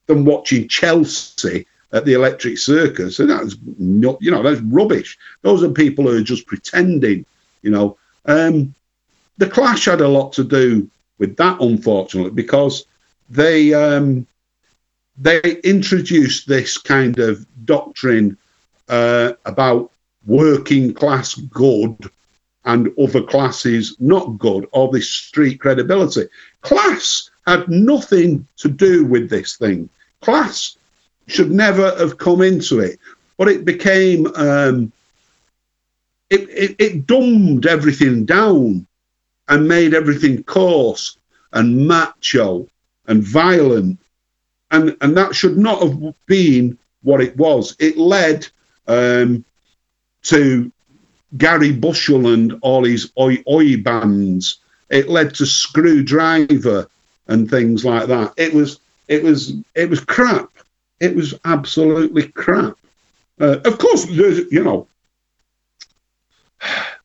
[0.08, 3.20] than watching Chelsea at the Electric Circus.
[3.20, 5.18] And that's not, you know, that's rubbish.
[5.42, 7.26] Those are people who are just pretending.
[7.62, 8.74] You know, um,
[9.38, 12.86] the Clash had a lot to do with that, unfortunately, because
[13.30, 14.26] they um,
[15.18, 18.38] they introduced this kind of doctrine
[18.88, 19.92] uh, about
[20.26, 22.10] working class good
[22.66, 26.28] and other classes not good, or this street credibility.
[26.62, 29.90] Class had nothing to do with this thing.
[30.22, 30.78] Class
[31.28, 33.00] should never have come into it,
[33.38, 34.92] but it became um,
[36.30, 38.86] it, it, it dumbed everything down
[39.48, 41.18] and made everything coarse
[41.54, 42.68] and macho
[43.08, 43.98] and violent
[44.72, 47.76] and and that should not have been what it was.
[47.80, 48.48] It led
[48.88, 49.46] um,
[50.24, 50.72] to
[51.38, 54.60] Gary Bushell and all his oi oi bands.
[54.90, 56.88] It led to Skrewdriver
[57.28, 58.34] and things like that.
[58.38, 60.50] It was it was it was crap.
[61.00, 62.78] It was absolutely crap.
[63.40, 64.88] Uh, of course, you know.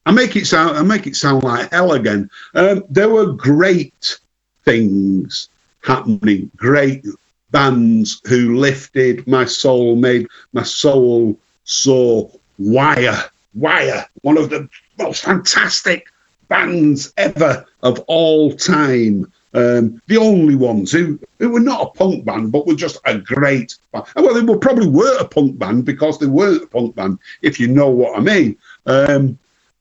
[0.04, 0.76] I make it sound.
[0.78, 2.30] I make it sound like hell again.
[2.54, 4.18] Um, there were great
[4.64, 5.48] things
[5.82, 7.04] happening, great
[7.52, 12.30] bands who lifted my soul, made my soul soar.
[12.58, 16.06] Wire, Wire, one of the most fantastic
[16.48, 19.30] bands ever of all time.
[19.54, 23.18] Um, the only ones who, who were not a punk band, but were just a
[23.18, 24.06] great band.
[24.16, 27.60] Well, they were probably were a punk band because they weren't a punk band, if
[27.60, 28.56] you know what I mean.
[28.86, 29.38] Um,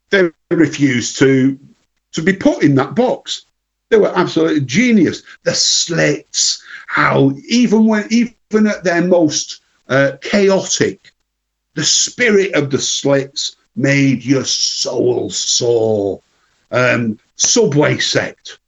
[0.10, 1.58] they refused to
[2.14, 3.46] to be put in that box.
[3.92, 5.22] They were absolutely genius.
[5.44, 11.12] The Slits, how even when even at their most uh, chaotic,
[11.74, 16.22] the spirit of the Slits made your soul soar.
[16.72, 18.60] Um, Subway Sect,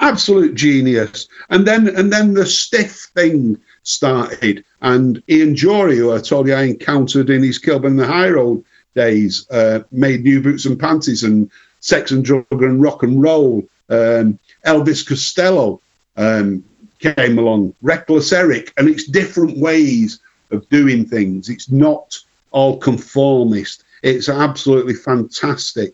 [0.00, 1.28] absolute genius.
[1.48, 6.54] And then and then the stiff thing started, and Ian Dury, who I told you
[6.54, 8.64] I encountered in his Kilburn the High Road
[8.96, 13.62] days, uh, made New Boots and Panties and Sex and Drug and Rock and Roll
[13.88, 15.80] um, Elvis Costello
[16.16, 16.64] um,
[16.98, 20.20] came along, Reckless Eric, and it's different ways
[20.50, 21.48] of doing things.
[21.48, 22.18] It's not
[22.50, 23.84] all conformist.
[24.02, 25.92] It's absolutely fantastic.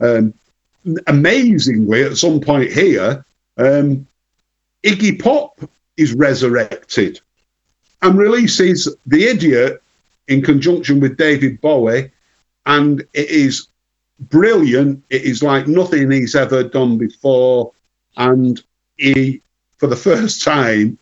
[0.00, 0.34] Um,
[1.06, 3.24] amazingly, at some point here,
[3.58, 4.06] um,
[4.82, 5.60] Iggy Pop
[5.96, 7.20] is resurrected
[8.02, 9.82] and releases The Idiot
[10.28, 12.10] in conjunction with David Bowie,
[12.64, 13.66] and it is
[14.20, 15.04] brilliant.
[15.10, 17.72] It is like nothing he's ever done before.
[18.16, 18.62] And
[18.96, 19.42] he,
[19.78, 20.98] for the first time,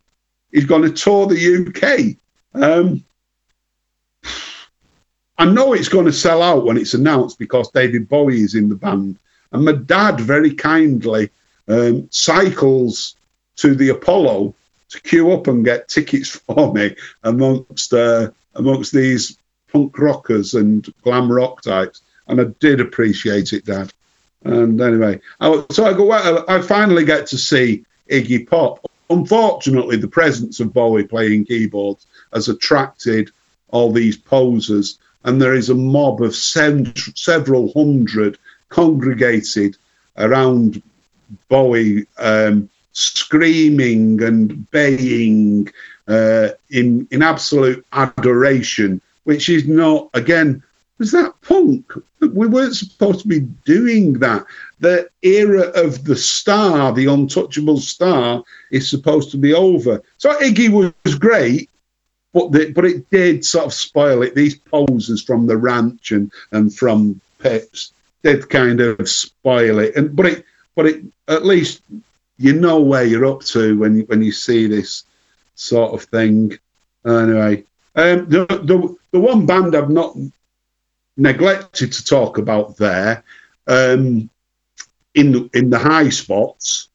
[0.51, 2.61] he's going to tour the UK.
[2.61, 3.03] Um,
[5.37, 8.67] I know it's going to sell out when it's announced because David Bowie is in
[8.67, 9.17] the band.
[9.51, 11.29] And my dad very kindly
[11.67, 13.15] um, cycles
[13.57, 14.53] to the Apollo
[14.89, 19.37] to queue up and get tickets for me amongst uh, amongst these
[19.71, 23.91] punk rockers and glam rock types and I did appreciate it, Dad.
[24.45, 26.11] And anyway, I, so I go.
[26.11, 28.89] I finally get to see Iggy Pop.
[29.09, 33.31] Unfortunately, the presence of Bowie playing keyboards has attracted
[33.69, 38.37] all these posers, and there is a mob of several hundred
[38.69, 39.75] congregated
[40.17, 40.81] around
[41.49, 45.69] Bowie, um, screaming and baying
[46.07, 50.63] uh, in in absolute adoration, which is not again
[50.99, 51.91] was that punk?
[52.19, 54.45] We weren't supposed to be doing that.
[54.81, 60.03] The era of the star, the untouchable star, is supposed to be over.
[60.17, 60.69] So Iggy
[61.03, 61.69] was great,
[62.33, 64.35] but the, but it did sort of spoil it.
[64.35, 69.95] These poses from the ranch and, and from Pips did kind of spoil it.
[69.95, 70.45] And but it
[70.75, 71.81] but it at least
[72.37, 75.03] you know where you're up to when when you see this
[75.55, 76.57] sort of thing.
[77.05, 77.63] Anyway,
[77.95, 80.15] um, the, the the one band I've not
[81.19, 83.23] neglected to talk about there
[83.67, 84.29] um,
[85.13, 86.87] in in the high spots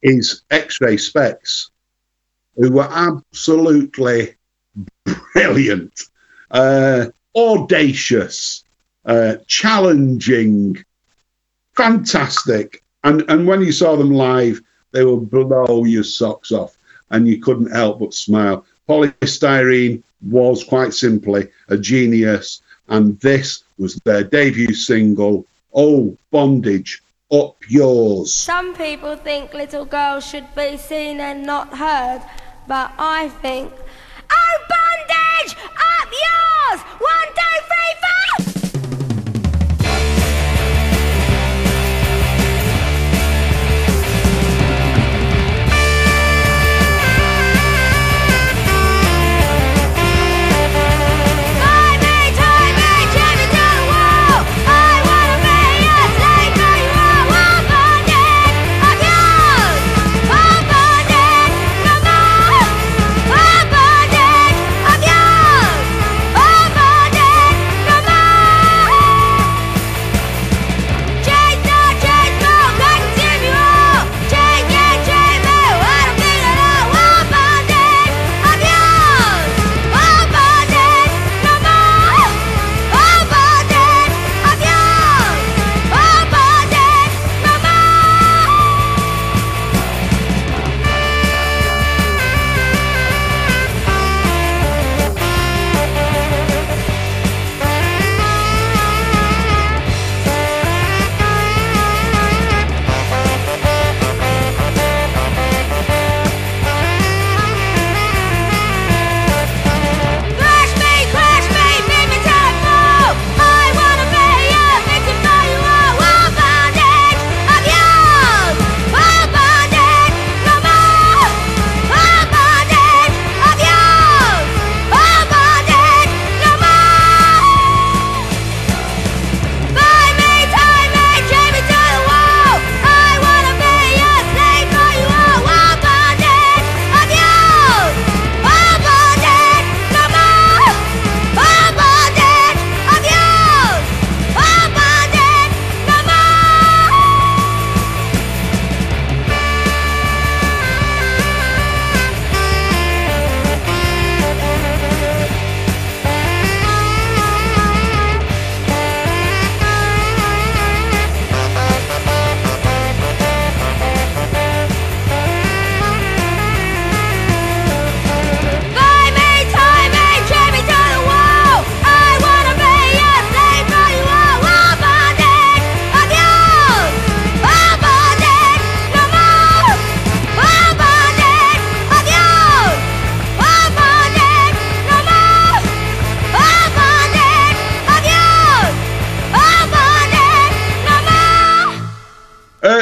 [0.00, 1.70] is X-Ray Spex,
[2.56, 4.36] who were absolutely
[5.34, 6.00] brilliant,
[6.52, 8.62] uh, audacious,
[9.04, 10.82] uh, challenging,
[11.76, 14.60] fantastic, and and when you saw them live,
[14.92, 16.78] they would blow your socks off,
[17.10, 18.64] and you couldn't help but smile.
[18.86, 27.02] Poly Styrene was quite simply a genius and this was their debut single, Oh Bondage,
[27.30, 28.32] Up Yours.
[28.32, 32.22] Some people think little girls should be seen and not heard,
[32.66, 33.72] but I think,
[34.30, 35.56] Oh Bondage!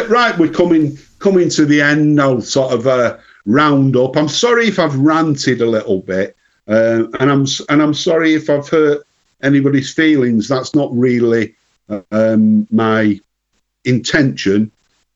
[0.09, 2.21] Right, we're coming coming to the end.
[2.21, 4.17] I'll sort of uh, round up.
[4.17, 6.37] I'm sorry if I've ranted a little bit,
[6.69, 9.07] uh, and I'm and I'm sorry if I've hurt
[9.43, 10.49] anybody's feelings.
[10.49, 11.55] That's not really
[12.11, 13.21] um, my
[13.85, 14.71] intention.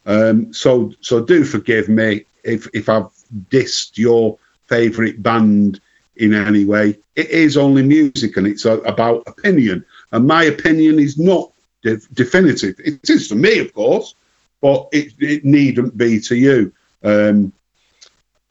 [0.06, 3.10] Um, so so do forgive me if if I've
[3.50, 5.80] dissed your favourite band
[6.16, 6.98] in any way.
[7.16, 12.76] It is only music, and it's about opinion, and my opinion is not de- definitive.
[12.78, 14.14] It is to me, of course
[14.60, 16.72] but it, it needn't be to you.
[17.02, 17.52] Um,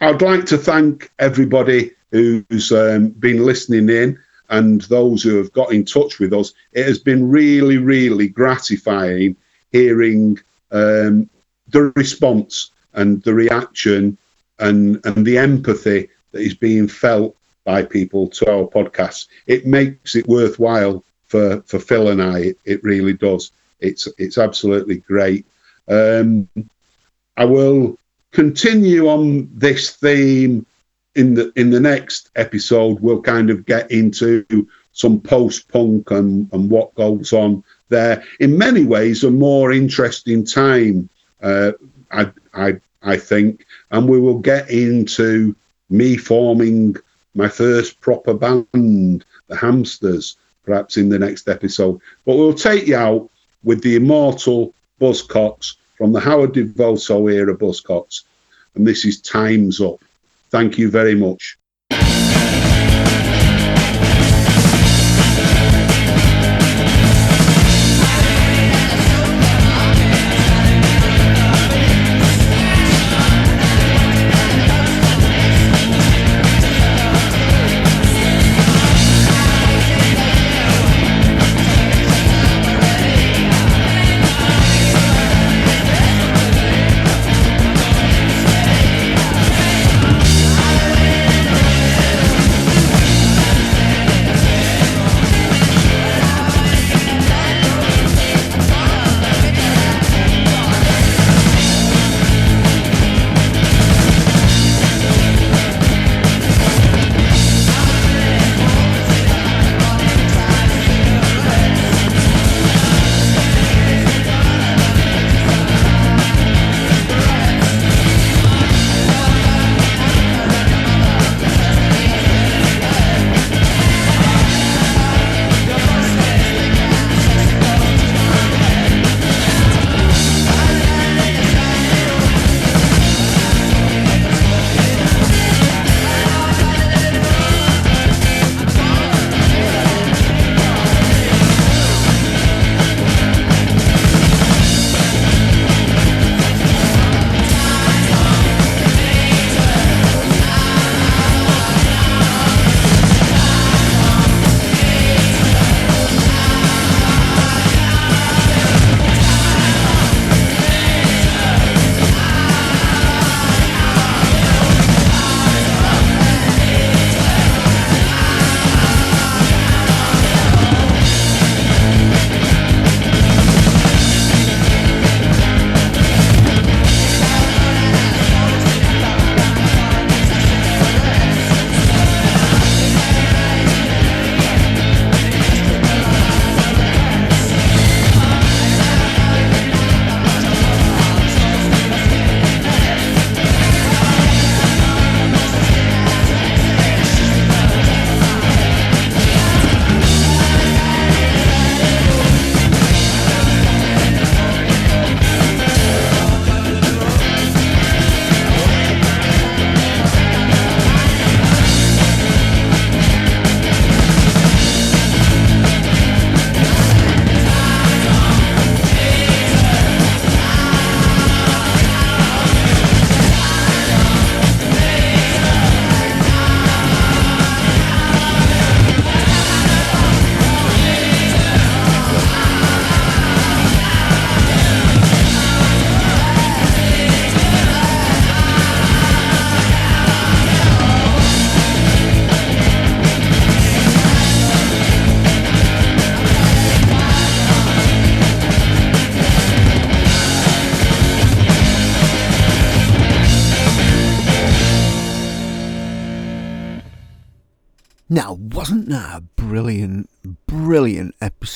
[0.01, 5.71] I'd like to thank everybody who's um, been listening in and those who have got
[5.71, 6.53] in touch with us.
[6.71, 9.35] It has been really, really gratifying
[9.71, 10.39] hearing
[10.71, 11.29] um,
[11.67, 14.17] the response and the reaction
[14.57, 19.27] and, and the empathy that is being felt by people to our podcast.
[19.45, 22.39] It makes it worthwhile for, for Phil and I.
[22.39, 23.51] It, it really does.
[23.79, 25.45] It's it's absolutely great.
[25.89, 26.47] Um,
[27.35, 27.97] I will
[28.31, 30.65] continue on this theme
[31.15, 32.99] in the in the next episode.
[32.99, 34.45] We'll kind of get into
[34.93, 38.23] some post punk and, and what goes on there.
[38.39, 41.09] In many ways, a more interesting time,
[41.41, 41.71] uh,
[42.11, 45.55] I, I I think, and we will get into
[45.89, 46.97] me forming
[47.33, 52.01] my first proper band, the Hamsters, perhaps in the next episode.
[52.25, 53.29] But we'll take you out
[53.63, 58.23] with the immortal Buzzcocks from the Howard Devoto era Buzzcocks.
[58.73, 60.01] And this is Time's Up.
[60.49, 61.58] Thank you very much.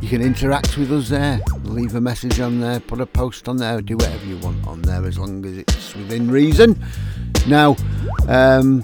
[0.00, 1.40] you can interact with us there.
[1.64, 4.80] Leave a message on there, put a post on there, do whatever you want on
[4.82, 6.82] there as long as it's within reason.
[7.46, 7.76] Now,
[8.28, 8.82] um,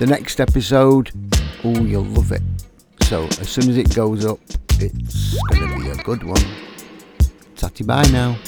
[0.00, 1.10] the next episode,
[1.62, 2.40] oh, you'll love it.
[3.02, 4.40] So, as soon as it goes up,
[4.78, 6.40] it's going to be a good one.
[7.54, 8.38] Tatty bye now.